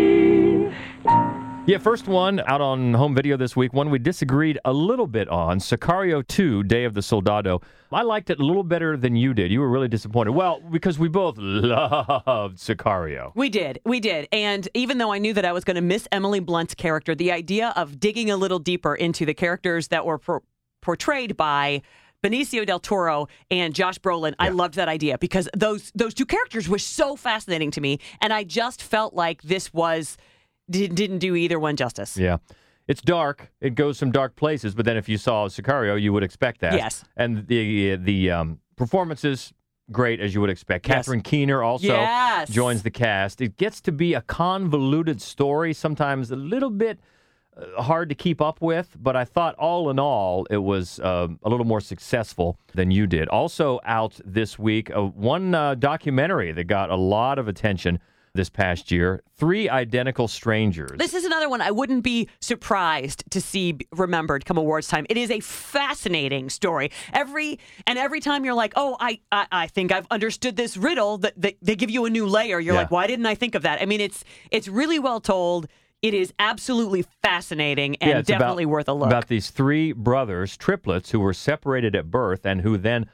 Yeah, 1.66 1.78
first 1.78 2.10
one 2.10 2.42
out 2.42 2.60
on 2.60 2.94
home 2.94 3.16
video 3.16 3.38
this 3.38 3.56
week. 3.56 3.72
One 3.72 3.90
we 3.90 3.98
disagreed 3.98 4.60
a 4.66 4.74
little 4.74 5.08
bit 5.08 5.30
on 5.30 5.60
Sicario 5.60 6.28
2, 6.28 6.64
Day 6.64 6.84
of 6.84 6.94
the 6.94 7.02
Soldado. 7.02 7.62
I 7.90 8.02
liked 8.02 8.30
it 8.30 8.40
a 8.42 8.44
little 8.44 8.64
better 8.64 8.98
than 8.98 9.16
you 9.16 9.34
did. 9.34 9.50
You 9.50 9.62
were 9.62 9.70
really 9.70 9.88
disappointed. 9.88 10.32
Well, 10.32 10.60
because 10.60 11.00
we 11.00 11.08
both 11.08 11.38
loved 11.38 12.58
Sicario. 12.58 13.32
We 13.34 13.48
did. 13.48 13.80
We 13.86 14.02
did. 14.02 14.28
And 14.34 14.68
even 14.74 14.98
though 14.98 15.14
I 15.14 15.20
knew 15.20 15.34
that 15.34 15.46
I 15.46 15.54
was 15.54 15.64
going 15.64 15.76
to 15.76 15.82
miss 15.82 16.06
Emily 16.12 16.42
Blunt's 16.42 16.76
character, 16.76 17.16
the 17.16 17.32
idea 17.32 17.72
of 17.78 17.98
digging 17.98 18.30
a 18.30 18.36
little 18.36 18.60
deeper 18.60 18.94
into 18.94 19.26
the 19.26 19.34
characters 19.34 19.88
that 19.88 20.06
were 20.06 20.18
por- 20.18 20.44
portrayed 20.82 21.38
by 21.38 21.82
Benicio 22.22 22.66
del 22.66 22.80
Toro 22.80 23.28
and 23.50 23.74
Josh 23.74 24.00
Brolin, 24.00 24.36
I 24.38 24.50
loved 24.50 24.74
that 24.76 24.90
idea 24.90 25.18
because 25.18 25.48
those 25.56 25.94
those 25.96 26.14
two 26.14 26.26
characters 26.26 26.68
were 26.68 26.80
so 26.80 27.16
fascinating 27.16 27.72
to 27.72 27.82
me 27.82 28.00
and 28.22 28.34
I 28.34 28.44
just 28.44 28.82
felt 28.82 29.14
like 29.14 29.42
this 29.44 29.74
was 29.74 30.18
did, 30.70 30.96
didn't 30.96 31.20
do 31.20 31.36
either 31.36 31.60
one 31.60 31.76
justice. 31.76 32.18
Yeah. 32.18 32.38
It's 32.88 33.02
dark. 33.02 33.50
It 33.62 33.76
goes 33.76 33.98
some 33.98 34.12
dark 34.12 34.36
places, 34.36 34.76
but 34.76 34.84
then 34.86 34.98
if 34.98 35.08
you 35.08 35.18
saw 35.18 35.48
Sicario, 35.48 36.00
you 36.00 36.12
would 36.12 36.24
expect 36.24 36.60
that. 36.62 36.74
Yes. 36.74 37.04
And 37.16 37.48
the 37.48 37.96
the 37.96 38.32
um, 38.32 38.60
performances 38.76 39.54
great 39.92 40.20
as 40.20 40.34
you 40.34 40.42
would 40.42 40.50
expect. 40.50 40.88
Yes. 40.88 40.96
Catherine 40.98 41.22
Keener 41.22 41.62
also 41.64 41.88
Yes. 41.88 42.50
joins 42.50 42.84
the 42.84 42.92
cast. 42.92 43.42
It 43.42 43.58
gets 43.58 43.80
to 43.82 43.92
be 43.92 44.14
a 44.14 44.22
convoluted 44.22 45.22
story, 45.22 45.74
sometimes 45.74 46.32
a 46.32 46.36
little 46.36 46.70
bit 46.70 47.00
uh, 47.56 47.82
hard 47.84 48.10
to 48.10 48.16
keep 48.16 48.42
up 48.42 48.62
with, 48.62 48.96
but 49.00 49.16
I 49.16 49.26
thought 49.26 49.56
all 49.56 49.90
in 49.90 50.00
all 50.00 50.46
it 50.50 50.58
was 50.58 51.00
um 51.00 51.40
a 51.44 51.50
little 51.50 51.66
more 51.66 51.82
successful 51.82 52.58
than 52.74 52.92
you 52.92 53.08
did. 53.08 53.30
Also 53.30 53.80
out 53.86 54.20
this 54.26 54.60
week, 54.60 54.94
uh, 54.94 55.04
one 55.04 55.56
uh, 55.56 55.76
documentary 55.76 56.52
that 56.52 56.66
got 56.66 56.90
a 56.90 56.96
lot 56.98 57.40
of 57.40 57.48
attention 57.48 58.00
this 58.34 58.50
past 58.50 58.92
year, 58.92 59.22
Three 59.38 59.70
Identical 59.70 60.28
Strangers. 60.28 60.98
This 60.98 61.14
is 61.14 61.24
another 61.24 61.48
one 61.50 61.62
I 61.62 61.70
wouldn't 61.72 62.04
be 62.04 62.28
surprised 62.42 63.24
to 63.32 63.40
see 63.40 63.78
remembered 63.92 64.46
come 64.46 64.58
awards 64.58 64.88
time. 64.88 65.06
It 65.10 65.18
is 65.18 65.30
a 65.30 65.40
fascinating 65.40 66.50
story. 66.50 66.92
Every 67.14 67.60
and 67.86 68.00
every 68.00 68.20
time 68.20 68.44
you're 68.44 68.54
like, 68.56 68.74
oh, 68.76 68.98
I 69.00 69.20
I, 69.32 69.46
I 69.52 69.68
think 69.68 69.92
I've 69.92 70.08
understood 70.10 70.56
this 70.56 70.78
riddle. 70.78 71.20
That 71.20 71.34
they, 71.38 71.58
they 71.62 71.76
give 71.76 71.92
you 71.92 72.06
a 72.06 72.10
new 72.10 72.26
layer. 72.26 72.60
You're 72.60 72.74
Yeah. 72.74 72.82
like, 72.82 72.92
why 72.92 73.06
didn't 73.08 73.26
I 73.28 73.36
think 73.36 73.54
of 73.56 73.62
that? 73.64 73.82
I 73.82 73.86
mean, 73.86 74.02
it's 74.02 74.24
it's 74.52 74.68
really 74.68 75.00
well 75.00 75.20
told. 75.20 75.68
It 76.02 76.14
is 76.14 76.34
absolutely 76.38 77.06
fascinating 77.22 77.96
and 78.02 78.10
Yeah, 78.12 78.18
it's 78.20 78.30
about- 78.30 78.40
definitely 78.40 78.66
worth 78.66 78.90
a 78.90 78.94
look. 78.94 79.08
About 79.08 79.30
these 79.30 79.52
three 79.52 79.94
brothers, 79.94 80.58
triplets, 80.58 81.12
who 81.12 81.20
were 81.22 81.34
separated 81.34 81.96
at 81.96 82.12
birth 82.12 82.46
and 82.46 82.60
who 82.60 82.78
then 82.78 83.06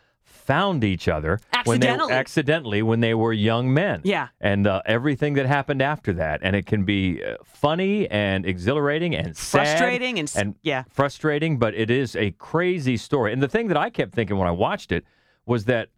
found 0.49 0.83
each 0.83 1.07
other 1.07 1.39
when 1.65 1.79
they 1.79 1.87
Accidentally. 1.87 2.13
accidentally 2.21 2.81
when 2.81 2.99
they 3.05 3.13
were 3.13 3.33
young 3.33 3.65
men. 3.73 4.01
Yeah. 4.03 4.27
and 4.41 4.65
uh, 4.65 4.81
everything 4.85 5.33
that 5.35 5.45
happened 5.45 5.81
after 5.81 6.11
that, 6.13 6.39
and 6.43 6.55
it 6.55 6.65
can 6.65 6.81
be 6.85 7.21
uh, 7.23 7.35
funny 7.43 8.09
and 8.09 8.45
exhilarating 8.45 9.15
and 9.15 9.37
sad 9.37 9.59
Frustrating 9.77 10.15
and 10.19 10.27
s- 10.27 10.53
yeah. 10.63 10.83
frustrating, 10.89 11.59
but 11.59 11.71
it 11.75 11.89
is 11.91 12.15
a 12.15 12.31
crazy 12.31 12.97
story. 12.97 13.31
And 13.33 13.41
the 13.43 13.47
thing 13.55 13.67
that 13.67 13.77
I 13.77 13.89
kept 13.89 14.11
thinking 14.13 14.37
when 14.37 14.47
I 14.47 14.51
watched 14.67 14.91
it 14.91 15.03
was 15.45 15.65
that 15.65 15.89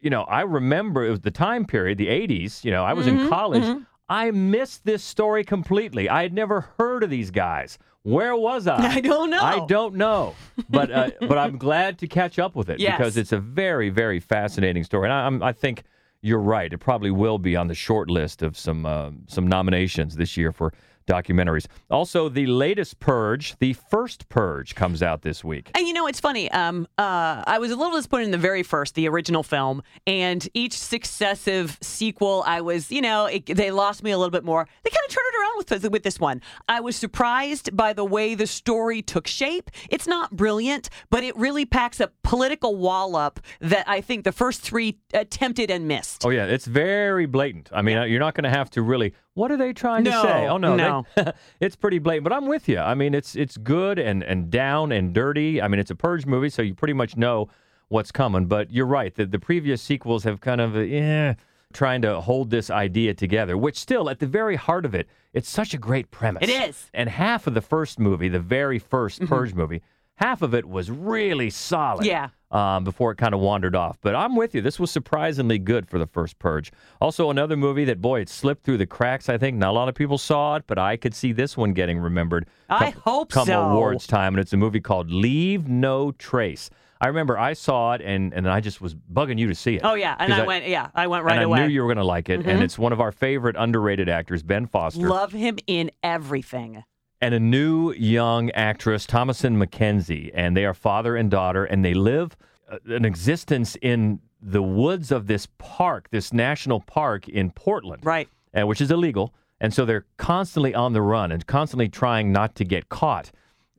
you 0.00 0.10
know, 0.10 0.24
I 0.24 0.42
remember 0.42 0.98
it 1.06 1.10
was 1.10 1.20
the 1.20 1.30
time 1.30 1.64
period, 1.64 1.96
the 1.96 2.08
80s. 2.08 2.62
You 2.64 2.72
know, 2.72 2.84
I 2.84 2.92
was 2.92 3.06
Mm-hmm, 3.06 3.18
in 3.24 3.28
college. 3.30 3.64
I 4.08 4.30
missed 4.30 4.84
this 4.84 5.02
story 5.02 5.44
completely. 5.44 6.08
I 6.08 6.22
had 6.22 6.32
never 6.32 6.68
heard 6.78 7.02
of 7.02 7.10
these 7.10 7.30
guys. 7.30 7.78
Where 8.02 8.36
was 8.36 8.66
I? 8.66 8.76
I 8.96 9.00
don't 9.00 9.30
know. 9.30 9.40
I 9.42 9.64
don't 9.66 9.94
know. 9.94 10.34
But 10.68 10.90
uh, 10.90 11.10
but 11.20 11.38
I'm 11.38 11.56
glad 11.56 11.98
to 12.00 12.06
catch 12.06 12.38
up 12.38 12.54
with 12.54 12.68
it 12.68 12.80
Yes. 12.80 12.98
because 12.98 13.16
it's 13.16 13.32
a 13.32 13.38
very 13.38 13.88
very 13.88 14.20
fascinating 14.20 14.84
story. 14.84 15.06
And 15.08 15.12
I, 15.12 15.26
I'm, 15.26 15.42
I 15.42 15.52
think 15.52 15.84
you're 16.20 16.40
right. 16.40 16.72
It 16.72 16.78
probably 16.78 17.10
will 17.10 17.38
be 17.38 17.56
on 17.56 17.68
the 17.68 17.74
short 17.74 18.10
list 18.10 18.42
of 18.42 18.58
some 18.58 18.84
uh, 18.84 19.10
some 19.26 19.46
nominations 19.46 20.16
this 20.16 20.36
year 20.36 20.52
for 20.52 20.72
documentaries. 21.06 21.66
Also, 21.90 22.28
the 22.28 22.46
latest 22.46 23.00
Purge, 23.00 23.56
the 23.58 23.72
first 23.72 24.28
Purge, 24.28 24.74
comes 24.74 25.02
out 25.02 25.22
this 25.22 25.44
week. 25.44 25.70
And 25.74 25.86
you 25.86 25.92
know, 25.92 26.06
it's 26.06 26.20
funny. 26.20 26.50
Um, 26.50 26.86
uh, 26.98 27.42
I 27.46 27.58
was 27.58 27.70
a 27.70 27.76
little 27.76 27.92
disappointed 27.96 28.26
in 28.26 28.30
the 28.30 28.38
very 28.38 28.62
first, 28.62 28.94
the 28.94 29.08
original 29.08 29.42
film, 29.42 29.82
and 30.06 30.46
each 30.54 30.76
successive 30.78 31.78
sequel, 31.80 32.42
I 32.46 32.60
was, 32.60 32.90
you 32.90 33.00
know, 33.00 33.26
it, 33.26 33.46
they 33.46 33.70
lost 33.70 34.02
me 34.02 34.10
a 34.10 34.18
little 34.18 34.30
bit 34.30 34.44
more. 34.44 34.66
They 34.82 34.90
kind 34.90 35.04
of 35.06 35.14
turned 35.14 35.26
it 35.26 35.38
around 35.38 35.54
with 35.58 35.92
with 35.92 36.02
this 36.02 36.20
one. 36.20 36.40
I 36.68 36.80
was 36.80 36.96
surprised 36.96 37.76
by 37.76 37.92
the 37.92 38.04
way 38.04 38.34
the 38.34 38.46
story 38.46 39.02
took 39.02 39.26
shape. 39.26 39.70
It's 39.90 40.06
not 40.06 40.34
brilliant, 40.34 40.88
but 41.10 41.24
it 41.24 41.36
really 41.36 41.64
packs 41.66 42.00
a 42.00 42.10
political 42.22 42.76
wallop 42.76 43.40
that 43.60 43.88
I 43.88 44.00
think 44.00 44.24
the 44.24 44.32
first 44.32 44.60
three 44.60 44.98
attempted 45.12 45.70
and 45.70 45.86
missed. 45.86 46.24
Oh 46.24 46.30
yeah, 46.30 46.46
it's 46.46 46.66
very 46.66 47.26
blatant. 47.26 47.70
I 47.72 47.82
mean, 47.82 48.08
you're 48.08 48.20
not 48.20 48.34
going 48.34 48.44
to 48.44 48.50
have 48.50 48.70
to 48.70 48.82
really. 48.82 49.14
What 49.34 49.50
are 49.50 49.56
they 49.56 49.72
trying 49.72 50.04
No, 50.04 50.22
to 50.22 50.28
say? 50.28 50.46
Oh 50.46 50.56
no, 50.58 50.76
no. 50.76 51.06
they- 51.16 51.32
it's 51.60 51.76
pretty 51.76 51.98
blatant. 51.98 52.24
But 52.24 52.32
I'm 52.32 52.46
with 52.46 52.68
you. 52.68 52.78
I 52.78 52.94
mean, 52.94 53.14
it's 53.14 53.34
it's 53.36 53.56
good 53.56 53.98
and 53.98 54.22
and 54.22 54.50
down 54.50 54.92
and 54.92 55.12
dirty. 55.12 55.60
I 55.60 55.68
mean, 55.68 55.80
it's 55.80 55.90
a 55.90 55.96
purge 55.96 56.24
movie, 56.26 56.50
so 56.50 56.62
you 56.62 56.74
pretty 56.74 56.94
much 56.94 57.16
know 57.16 57.48
what's 57.88 58.12
coming. 58.12 58.46
But 58.46 58.70
you're 58.72 58.86
right. 58.86 59.14
The 59.14 59.26
the 59.26 59.38
previous 59.38 59.82
sequels 59.82 60.24
have 60.24 60.40
kind 60.40 60.60
of 60.60 60.76
yeah 60.76 61.34
trying 61.74 62.00
to 62.02 62.20
hold 62.20 62.50
this 62.50 62.70
idea 62.70 63.12
together, 63.12 63.58
which 63.58 63.76
still 63.76 64.08
at 64.08 64.20
the 64.20 64.26
very 64.26 64.56
heart 64.56 64.84
of 64.84 64.94
it, 64.94 65.08
it's 65.32 65.48
such 65.48 65.74
a 65.74 65.78
great 65.78 66.10
premise. 66.10 66.44
It 66.44 66.50
is. 66.50 66.88
And 66.94 67.08
half 67.08 67.46
of 67.46 67.54
the 67.54 67.60
first 67.60 67.98
movie, 67.98 68.28
the 68.28 68.38
very 68.38 68.78
1st 68.80 69.18
mm-hmm. 69.18 69.26
Purge 69.26 69.54
movie, 69.54 69.82
half 70.14 70.40
of 70.40 70.54
it 70.54 70.64
was 70.66 70.90
really 70.90 71.50
solid 71.50 72.06
Yeah. 72.06 72.28
Um, 72.54 72.84
before 72.84 73.10
it 73.10 73.16
kind 73.16 73.34
of 73.34 73.40
wandered 73.40 73.74
off. 73.74 73.98
But 74.00 74.14
I'm 74.14 74.36
with 74.36 74.54
you. 74.54 74.60
This 74.62 74.78
was 74.78 74.90
surprisingly 74.90 75.58
good 75.58 75.88
for 75.88 75.98
the 75.98 76.06
first 76.06 76.38
Purge. 76.38 76.72
Also, 77.00 77.28
another 77.30 77.56
movie 77.56 77.84
that, 77.86 78.00
boy, 78.00 78.20
it 78.20 78.28
slipped 78.28 78.64
through 78.64 78.78
the 78.78 78.86
cracks, 78.86 79.28
I 79.28 79.36
think. 79.36 79.56
Not 79.58 79.70
a 79.70 79.72
lot 79.72 79.88
of 79.88 79.94
people 79.94 80.18
saw 80.18 80.54
it, 80.56 80.64
but 80.66 80.78
I 80.78 80.96
could 80.96 81.14
see 81.14 81.32
this 81.32 81.56
one 81.56 81.72
getting 81.72 81.98
remembered. 81.98 82.46
I 82.70 82.92
come- 82.92 83.02
hope 83.02 83.30
come 83.32 83.46
so. 83.46 83.52
Come 83.60 83.72
awards 83.72 84.06
time, 84.06 84.34
and 84.34 84.40
it's 84.40 84.52
a 84.52 84.56
movie 84.56 84.80
called 84.80 85.10
Leave 85.10 85.68
No 85.68 86.12
Trace. 86.12 86.70
I 87.00 87.08
remember 87.08 87.36
I 87.36 87.52
saw 87.54 87.92
it, 87.94 88.00
and, 88.00 88.32
and 88.32 88.48
I 88.48 88.60
just 88.60 88.80
was 88.80 88.94
bugging 88.94 89.38
you 89.38 89.48
to 89.48 89.54
see 89.54 89.74
it. 89.74 89.82
Oh 89.84 89.94
yeah, 89.94 90.14
and 90.18 90.32
I, 90.32 90.46
went, 90.46 90.66
yeah, 90.68 90.88
I 90.94 91.06
went 91.08 91.24
right 91.24 91.32
and 91.32 91.40
I 91.40 91.42
away. 91.44 91.60
knew 91.60 91.66
you 91.68 91.82
were 91.82 91.88
going 91.88 91.98
to 91.98 92.04
like 92.04 92.30
it, 92.30 92.46
and 92.46 92.60
Mhm. 92.60 92.62
it's 92.62 92.78
one 92.78 92.92
of 92.92 93.00
our 93.00 93.12
favorite 93.12 93.56
underrated 93.58 94.08
actors, 94.08 94.42
Ben 94.42 94.66
Foster 94.66 95.06
Love 95.06 95.32
him 95.32 95.58
in 95.66 95.90
everything. 96.02 96.84
And 97.24 97.32
a 97.32 97.40
new 97.40 97.90
young 97.92 98.50
actress, 98.50 99.06
Thomasin 99.06 99.56
McKenzie, 99.56 100.30
and 100.34 100.54
they 100.54 100.66
are 100.66 100.74
father 100.74 101.16
and 101.16 101.30
daughter, 101.30 101.64
and 101.64 101.82
they 101.82 101.94
live 101.94 102.36
uh, 102.70 102.76
an 102.84 103.06
existence 103.06 103.78
in 103.80 104.20
the 104.42 104.62
woods 104.62 105.10
of 105.10 105.26
this 105.26 105.48
park, 105.56 106.08
this 106.10 106.34
national 106.34 106.80
park 106.80 107.26
in 107.26 107.50
Portland, 107.50 108.04
right? 108.04 108.28
Uh, 108.52 108.66
which 108.66 108.82
is 108.82 108.90
illegal, 108.90 109.32
and 109.58 109.72
so 109.72 109.86
they're 109.86 110.04
constantly 110.18 110.74
on 110.74 110.92
the 110.92 111.00
run 111.00 111.32
and 111.32 111.46
constantly 111.46 111.88
trying 111.88 112.30
not 112.30 112.54
to 112.56 112.64
get 112.66 112.90
caught. 112.90 113.30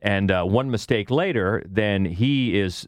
And 0.02 0.32
uh, 0.32 0.44
one 0.46 0.72
mistake 0.72 1.12
later, 1.12 1.62
then 1.68 2.04
he 2.04 2.58
is 2.58 2.88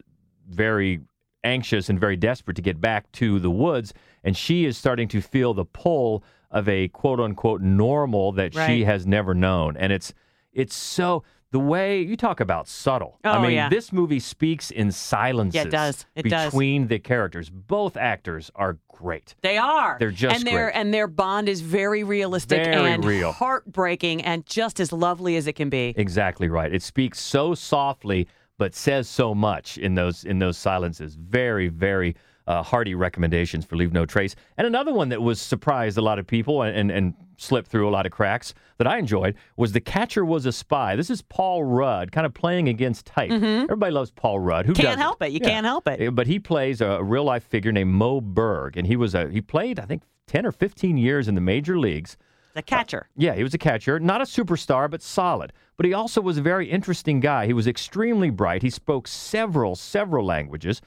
very 0.50 1.02
anxious 1.44 1.88
and 1.88 2.00
very 2.00 2.16
desperate 2.16 2.56
to 2.56 2.64
get 2.64 2.82
back 2.82 3.12
to 3.12 3.40
the 3.40 3.52
woods, 3.52 3.94
and 4.24 4.36
she 4.36 4.66
is 4.66 4.76
starting 4.76 5.08
to 5.10 5.22
feel 5.22 5.54
the 5.54 5.66
pull 5.66 6.24
of 6.50 6.68
a 6.68 6.88
quote 6.88 7.20
unquote 7.20 7.62
normal 7.62 8.32
that 8.32 8.56
she 8.56 8.86
has 8.86 9.06
never 9.06 9.36
known, 9.36 9.78
and 9.78 9.94
it's 9.94 10.16
it's 10.58 10.76
so 10.76 11.24
the 11.52 11.60
way 11.60 12.02
you 12.02 12.18
talk 12.18 12.42
about 12.42 12.68
subtle. 12.68 13.20
Oh, 13.24 13.32
I 13.32 13.42
mean, 13.42 13.52
yeah. 13.52 13.70
this 13.70 13.94
movie 13.94 14.20
speaks 14.20 14.70
in 14.70 14.92
silences 14.92 15.56
Yeah, 15.56 15.62
It 15.64 15.72
does. 15.72 16.06
It 16.16 16.24
does. 16.24 16.52
between 16.52 16.88
the 16.88 17.00
characters. 17.00 17.50
Both 17.50 17.96
actors 17.96 18.52
are 18.56 18.78
great. 18.90 19.36
They 19.42 19.58
are. 19.58 19.96
They're 19.98 20.12
just 20.12 20.36
and 20.36 20.46
their 20.46 20.66
great. 20.72 20.76
and 20.80 20.94
their 20.94 21.08
bond 21.08 21.48
is 21.48 21.62
very 21.62 22.04
realistic 22.04 22.66
Very 22.66 22.92
and 22.92 23.06
real. 23.06 23.32
heartbreaking 23.32 24.24
and 24.24 24.46
just 24.46 24.80
as 24.82 24.92
lovely 24.92 25.38
as 25.38 25.48
it 25.48 25.54
can 25.54 25.70
be. 25.70 25.94
Exactly 25.96 26.50
right. 26.50 26.74
It 26.74 26.84
speaks 26.84 27.20
so 27.22 27.56
softly, 27.56 28.28
but 28.58 28.76
says 28.76 29.08
so 29.08 29.34
much 29.34 29.78
in 29.78 29.96
those 29.96 30.26
in 30.26 30.40
those 30.40 30.58
silences. 30.58 31.16
Very, 31.16 31.70
very 31.70 32.16
uh, 32.48 32.64
hearty 32.64 32.96
recommendations 32.96 33.64
for 33.66 33.76
Leave 33.78 33.94
No 33.94 34.06
Trace. 34.06 34.36
And 34.58 34.68
another 34.68 34.94
one 34.94 35.10
that 35.10 35.22
was 35.22 35.40
surprised 35.40 35.98
a 35.98 36.02
lot 36.02 36.18
of 36.20 36.26
people 36.28 36.62
and, 36.64 36.76
and, 36.76 36.92
and 36.92 37.14
slipped 37.38 37.70
through 37.70 37.88
a 37.88 37.92
lot 37.92 38.06
of 38.06 38.12
cracks 38.12 38.54
that 38.78 38.88
I 38.88 38.98
enjoyed 38.98 39.36
was 39.56 39.72
The 39.72 39.80
Catcher 39.80 40.26
Was 40.26 40.46
a 40.46 40.52
Spy. 40.52 40.96
This 40.96 41.10
is 41.10 41.22
Paul 41.22 41.64
Rudd, 41.64 42.12
kind 42.12 42.26
of 42.26 42.34
playing 42.34 42.68
against 42.68 43.06
type. 43.06 43.32
Everybody 43.32 43.92
loves 43.92 44.12
Paul 44.12 44.40
Rudd. 44.40 44.66
Who 44.66 44.74
Mm-hmm. 44.74 44.82
Can't 44.82 45.00
help 45.00 45.22
it. 45.22 45.32
You 45.32 45.40
Yeah. 45.42 45.50
can't 45.50 45.66
help 45.66 45.88
it. 45.88 46.06
Uh, 46.08 46.12
But 46.12 46.28
he 46.28 46.40
plays 46.40 46.82
a 46.82 47.02
real 47.04 47.24
life 47.24 47.44
figure 47.44 47.72
named 47.72 47.92
Moe 47.94 48.20
Berg, 48.22 48.76
and 48.76 48.86
he 48.88 48.96
was 48.96 49.16
a 49.16 49.30
he 49.30 49.40
played 49.42 49.80
I 49.80 49.86
think 49.86 50.02
ten 50.28 50.46
or 50.46 50.52
fifteen 50.52 50.98
years 50.98 51.28
in 51.28 51.36
the 51.36 51.42
major 51.42 51.80
leagues. 51.80 52.18
The 52.56 52.64
catcher. 52.64 53.08
Yeah, 53.16 53.36
he 53.36 53.44
was 53.44 53.54
a 53.54 53.60
catcher, 53.60 54.00
not 54.00 54.20
a 54.20 54.24
superstar, 54.24 54.90
but 54.90 55.04
solid. 55.04 55.54
But 55.78 55.86
he 55.86 55.94
also 55.94 56.22
was 56.22 56.40
a 56.40 56.42
very 56.42 56.68
interesting 56.68 57.20
guy. 57.20 57.46
He 57.46 57.54
was 57.54 57.68
extremely 57.68 58.32
bright. 58.32 58.64
He 58.64 58.72
spoke 58.72 59.08
several, 59.08 59.76
several 59.76 60.26
languages. 60.26 60.82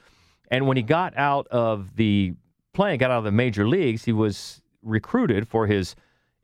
And 0.49 0.67
when 0.67 0.75
he 0.75 0.83
got 0.83 1.15
out 1.17 1.47
of 1.47 1.95
the 1.95 2.33
playing, 2.73 2.97
got 2.99 3.09
out 3.09 3.19
of 3.19 3.23
the 3.23 3.31
major 3.31 3.65
leagues, 3.69 4.03
he 4.03 4.11
was 4.11 4.61
recruited 4.83 5.47
for 5.47 5.65
his 5.65 5.95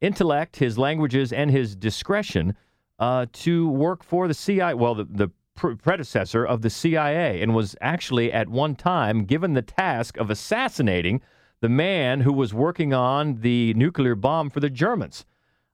intellect, 0.02 0.58
his 0.58 0.78
languages, 0.78 1.34
and 1.34 1.52
his 1.52 1.76
discretion 1.76 2.56
uh, 3.00 3.26
to 3.32 3.70
work 3.70 4.04
for 4.04 4.28
the 4.28 4.34
CIA. 4.34 4.74
Well, 4.74 4.96
the, 4.96 5.06
the 5.06 5.32
pr- 5.56 5.74
predecessor 5.74 6.46
of 6.46 6.62
the 6.62 6.70
CIA, 6.70 7.42
and 7.42 7.54
was 7.54 7.76
actually 7.82 8.32
at 8.32 8.50
one 8.50 8.76
time 8.76 9.26
given 9.26 9.54
the 9.54 9.62
task 9.62 10.18
of 10.18 10.30
assassinating 10.30 11.22
the 11.60 11.70
man 11.70 12.22
who 12.22 12.32
was 12.32 12.54
working 12.54 12.94
on 12.94 13.42
the 13.42 13.74
nuclear 13.74 14.16
bomb 14.16 14.50
for 14.50 14.60
the 14.60 14.70
Germans. 14.70 15.26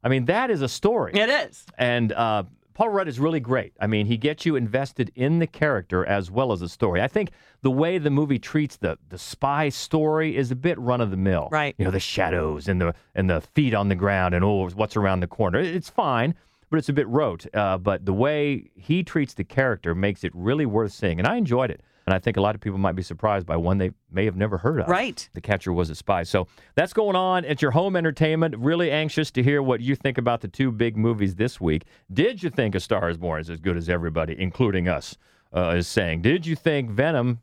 I 0.04 0.10
mean, 0.10 0.26
that 0.26 0.50
is 0.50 0.62
a 0.62 0.70
story. 0.70 1.14
It 1.14 1.30
is. 1.30 1.66
And 1.78 2.12
uh, 2.12 2.44
Paul 2.74 2.90
Rudd 2.90 3.08
is 3.08 3.20
really 3.20 3.40
great. 3.40 3.74
I 3.80 3.88
mean, 3.88 4.08
he 4.08 4.18
gets 4.18 4.46
you 4.46 4.56
invested 4.56 5.12
in 5.16 5.40
the 5.40 5.48
character 5.48 6.06
as 6.06 6.32
well 6.32 6.52
as 6.52 6.60
the 6.60 6.70
story. 6.70 7.02
I 7.02 7.08
think 7.08 7.32
the 7.62 7.72
way 7.72 7.98
the 7.98 8.10
movie 8.10 8.40
treats 8.40 8.78
the 8.78 8.98
the 9.10 9.18
spy 9.18 9.70
story 9.70 10.36
is 10.36 10.52
a 10.52 10.56
bit 10.56 10.80
run 10.80 11.02
of 11.02 11.12
the 11.12 11.18
mill. 11.18 11.50
Right. 11.52 11.76
You 11.78 11.86
know, 11.86 11.92
the 11.92 12.00
shadows 12.00 12.68
and 12.68 12.82
the 12.82 12.96
and 13.16 13.30
the 13.30 13.42
feet 13.42 13.74
on 13.74 13.90
the 13.90 13.96
ground 13.96 14.34
and 14.34 14.44
oh, 14.44 14.70
what's 14.70 14.98
around 14.98 15.20
the 15.20 15.28
corner. 15.28 15.60
It's 15.60 15.90
fine, 15.90 16.36
but 16.70 16.78
it's 16.78 16.90
a 16.90 16.94
bit 16.94 17.08
rote. 17.08 17.46
Uh, 17.54 17.78
but 17.78 18.06
the 18.06 18.14
way 18.14 18.72
he 18.76 19.04
treats 19.04 19.36
the 19.36 19.44
character 19.44 19.94
makes 19.94 20.24
it 20.24 20.32
really 20.34 20.66
worth 20.66 20.92
seeing, 20.92 21.20
and 21.20 21.28
I 21.28 21.36
enjoyed 21.36 21.70
it. 21.70 21.82
And 22.06 22.14
I 22.14 22.20
think 22.20 22.38
a 22.38 22.42
lot 22.42 22.56
of 22.56 22.62
people 22.62 22.78
might 22.78 22.96
be 22.96 23.02
surprised 23.02 23.46
by 23.46 23.56
one 23.56 23.78
they 23.78 23.92
may 24.12 24.26
have 24.26 24.36
never 24.36 24.58
heard 24.58 24.82
of. 24.82 24.88
Right. 24.88 25.28
The 25.34 25.42
Catcher 25.42 25.72
was 25.72 25.90
a 25.90 25.96
Spy. 25.96 26.24
So 26.24 26.48
that's 26.76 26.94
going 26.94 27.16
on 27.16 27.46
at 27.46 27.62
your 27.62 27.72
home 27.72 27.96
entertainment. 27.96 28.56
Really 28.58 28.92
anxious 28.92 29.32
to 29.32 29.44
hear 29.44 29.62
what 29.62 29.80
you 29.80 29.96
think 29.96 30.18
about 30.18 30.42
the 30.42 30.48
two 30.48 30.72
big 30.72 30.98
movies 30.98 31.36
this 31.36 31.62
week. 31.62 31.84
Did 32.12 32.44
you 32.44 32.50
think 32.50 32.76
A 32.76 32.80
Star 32.80 33.10
is 33.10 33.18
Born 33.18 33.40
is 33.40 33.50
as 33.50 33.60
good 33.60 33.78
as 33.78 33.90
everybody, 33.90 34.36
including 34.38 34.88
us, 34.88 35.18
uh, 35.56 35.76
is 35.78 35.88
saying? 35.88 36.22
Did 36.22 36.46
you 36.46 36.56
think 36.56 36.90
Venom 36.90 37.40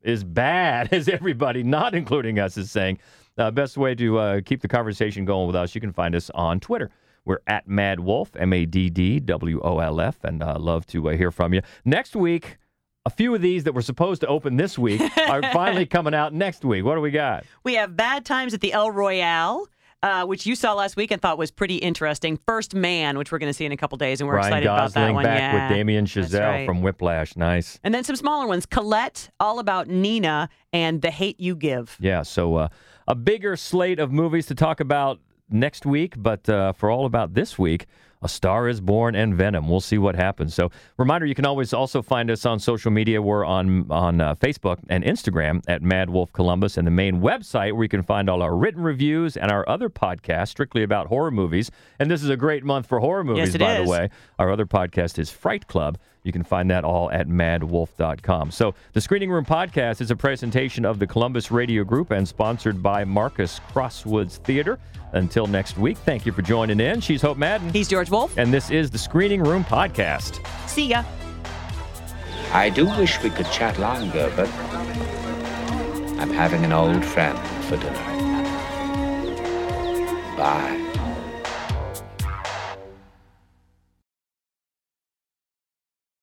is 0.00 0.24
bad 0.24 0.88
as 0.92 1.08
everybody, 1.08 1.62
not 1.62 1.94
including 1.94 2.38
us, 2.38 2.56
is 2.56 2.70
saying? 2.70 2.98
Uh, 3.38 3.50
best 3.50 3.76
way 3.78 3.94
to 3.94 4.18
uh, 4.18 4.40
keep 4.44 4.60
the 4.60 4.68
conversation 4.68 5.24
going 5.24 5.46
with 5.46 5.56
us, 5.56 5.74
you 5.74 5.80
can 5.80 5.92
find 5.92 6.14
us 6.14 6.30
on 6.34 6.60
Twitter. 6.60 6.90
We're 7.24 7.38
at 7.46 7.68
Mad 7.68 8.00
Wolf, 8.00 8.34
M 8.36 8.52
A 8.52 8.66
D 8.66 8.90
D 8.90 9.20
W 9.20 9.60
O 9.62 9.78
L 9.78 10.00
F, 10.00 10.24
and 10.24 10.42
uh, 10.42 10.58
love 10.58 10.86
to 10.88 11.10
uh, 11.10 11.16
hear 11.16 11.30
from 11.30 11.54
you. 11.54 11.62
Next 11.84 12.16
week, 12.16 12.58
a 13.04 13.10
few 13.10 13.34
of 13.34 13.40
these 13.40 13.64
that 13.64 13.72
were 13.72 13.82
supposed 13.82 14.20
to 14.20 14.26
open 14.26 14.56
this 14.56 14.78
week 14.78 15.00
are 15.28 15.42
finally 15.52 15.86
coming 15.86 16.14
out 16.14 16.32
next 16.32 16.64
week. 16.64 16.84
What 16.84 16.94
do 16.94 17.00
we 17.00 17.10
got? 17.10 17.44
We 17.64 17.74
have 17.74 17.96
Bad 17.96 18.24
Times 18.24 18.54
at 18.54 18.60
the 18.60 18.72
El 18.72 18.90
Royale. 18.90 19.66
Uh, 20.04 20.26
which 20.26 20.46
you 20.46 20.56
saw 20.56 20.74
last 20.74 20.96
week 20.96 21.12
and 21.12 21.22
thought 21.22 21.38
was 21.38 21.52
pretty 21.52 21.76
interesting. 21.76 22.36
First 22.36 22.74
Man, 22.74 23.16
which 23.16 23.30
we're 23.30 23.38
going 23.38 23.50
to 23.50 23.54
see 23.54 23.64
in 23.64 23.70
a 23.70 23.76
couple 23.76 23.96
days, 23.96 24.20
and 24.20 24.26
we're 24.26 24.34
Ryan 24.34 24.46
excited 24.48 24.66
about 24.66 24.92
that 24.94 25.00
Gosling 25.00 25.14
one. 25.14 25.22
back 25.22 25.38
yeah. 25.38 25.68
with 25.68 25.76
Damien 25.76 26.06
Chazelle 26.06 26.40
right. 26.40 26.66
from 26.66 26.82
Whiplash. 26.82 27.36
Nice. 27.36 27.78
And 27.84 27.94
then 27.94 28.02
some 28.02 28.16
smaller 28.16 28.48
ones 28.48 28.66
Colette, 28.66 29.30
All 29.38 29.60
About 29.60 29.86
Nina, 29.86 30.48
and 30.72 31.02
The 31.02 31.12
Hate 31.12 31.38
You 31.38 31.54
Give. 31.54 31.96
Yeah, 32.00 32.22
so 32.22 32.56
uh, 32.56 32.68
a 33.06 33.14
bigger 33.14 33.54
slate 33.54 34.00
of 34.00 34.10
movies 34.10 34.46
to 34.46 34.56
talk 34.56 34.80
about 34.80 35.20
next 35.48 35.86
week, 35.86 36.14
but 36.16 36.48
uh, 36.48 36.72
for 36.72 36.90
all 36.90 37.06
about 37.06 37.34
this 37.34 37.56
week, 37.56 37.86
A 38.22 38.28
Star 38.28 38.68
is 38.68 38.80
Born 38.80 39.14
and 39.14 39.34
Venom. 39.34 39.68
We'll 39.68 39.80
see 39.80 39.98
what 39.98 40.14
happens. 40.14 40.54
So, 40.54 40.70
reminder 40.96 41.26
you 41.26 41.34
can 41.34 41.46
always 41.46 41.72
also 41.72 42.02
find 42.02 42.30
us 42.30 42.46
on 42.46 42.58
social 42.58 42.90
media. 42.90 43.20
We're 43.20 43.44
on, 43.44 43.90
on 43.90 44.20
uh, 44.20 44.34
Facebook 44.36 44.78
and 44.88 45.02
Instagram 45.04 45.62
at 45.68 45.82
Mad 45.82 46.10
Wolf 46.10 46.32
Columbus, 46.32 46.76
and 46.76 46.86
the 46.86 46.92
main 46.92 47.20
website 47.20 47.72
where 47.72 47.82
you 47.82 47.88
can 47.88 48.02
find 48.02 48.30
all 48.30 48.42
our 48.42 48.56
written 48.56 48.82
reviews 48.82 49.36
and 49.36 49.50
our 49.50 49.68
other 49.68 49.88
podcasts 49.88 50.48
strictly 50.48 50.82
about 50.82 51.08
horror 51.08 51.30
movies. 51.30 51.70
And 51.98 52.10
this 52.10 52.22
is 52.22 52.28
a 52.28 52.36
great 52.36 52.64
month 52.64 52.86
for 52.86 53.00
horror 53.00 53.24
movies, 53.24 53.54
it 53.54 53.58
by 53.58 53.78
is. 53.78 53.84
the 53.84 53.90
way. 53.90 54.10
Our 54.38 54.50
other 54.50 54.66
podcast 54.66 55.18
is 55.18 55.30
Fright 55.30 55.66
Club. 55.66 55.98
You 56.24 56.32
can 56.32 56.44
find 56.44 56.70
that 56.70 56.84
all 56.84 57.10
at 57.10 57.26
maddwolf.com. 57.28 58.52
So, 58.52 58.74
the 58.92 59.00
Screening 59.00 59.30
Room 59.30 59.44
podcast 59.44 60.00
is 60.00 60.10
a 60.10 60.16
presentation 60.16 60.84
of 60.84 60.98
the 60.98 61.06
Columbus 61.06 61.50
Radio 61.50 61.82
Group 61.82 62.12
and 62.12 62.26
sponsored 62.26 62.82
by 62.82 63.04
Marcus 63.04 63.60
Crosswoods 63.72 64.36
Theater. 64.38 64.78
Until 65.12 65.46
next 65.46 65.76
week, 65.76 65.98
thank 65.98 66.24
you 66.24 66.32
for 66.32 66.42
joining 66.42 66.80
in. 66.80 67.00
She's 67.00 67.20
Hope 67.20 67.36
Madden. 67.36 67.70
He's 67.70 67.88
George 67.88 68.08
Wolf. 68.08 68.36
And 68.38 68.54
this 68.54 68.70
is 68.70 68.90
the 68.90 68.98
Screening 68.98 69.42
Room 69.42 69.64
podcast. 69.64 70.46
See 70.68 70.86
ya. 70.86 71.02
I 72.52 72.70
do 72.70 72.86
wish 72.86 73.20
we 73.22 73.30
could 73.30 73.50
chat 73.50 73.78
longer, 73.78 74.32
but 74.36 74.48
I'm 76.20 76.30
having 76.30 76.64
an 76.64 76.72
old 76.72 77.04
friend 77.04 77.38
for 77.64 77.76
dinner. 77.76 77.92
Bye. 80.36 80.91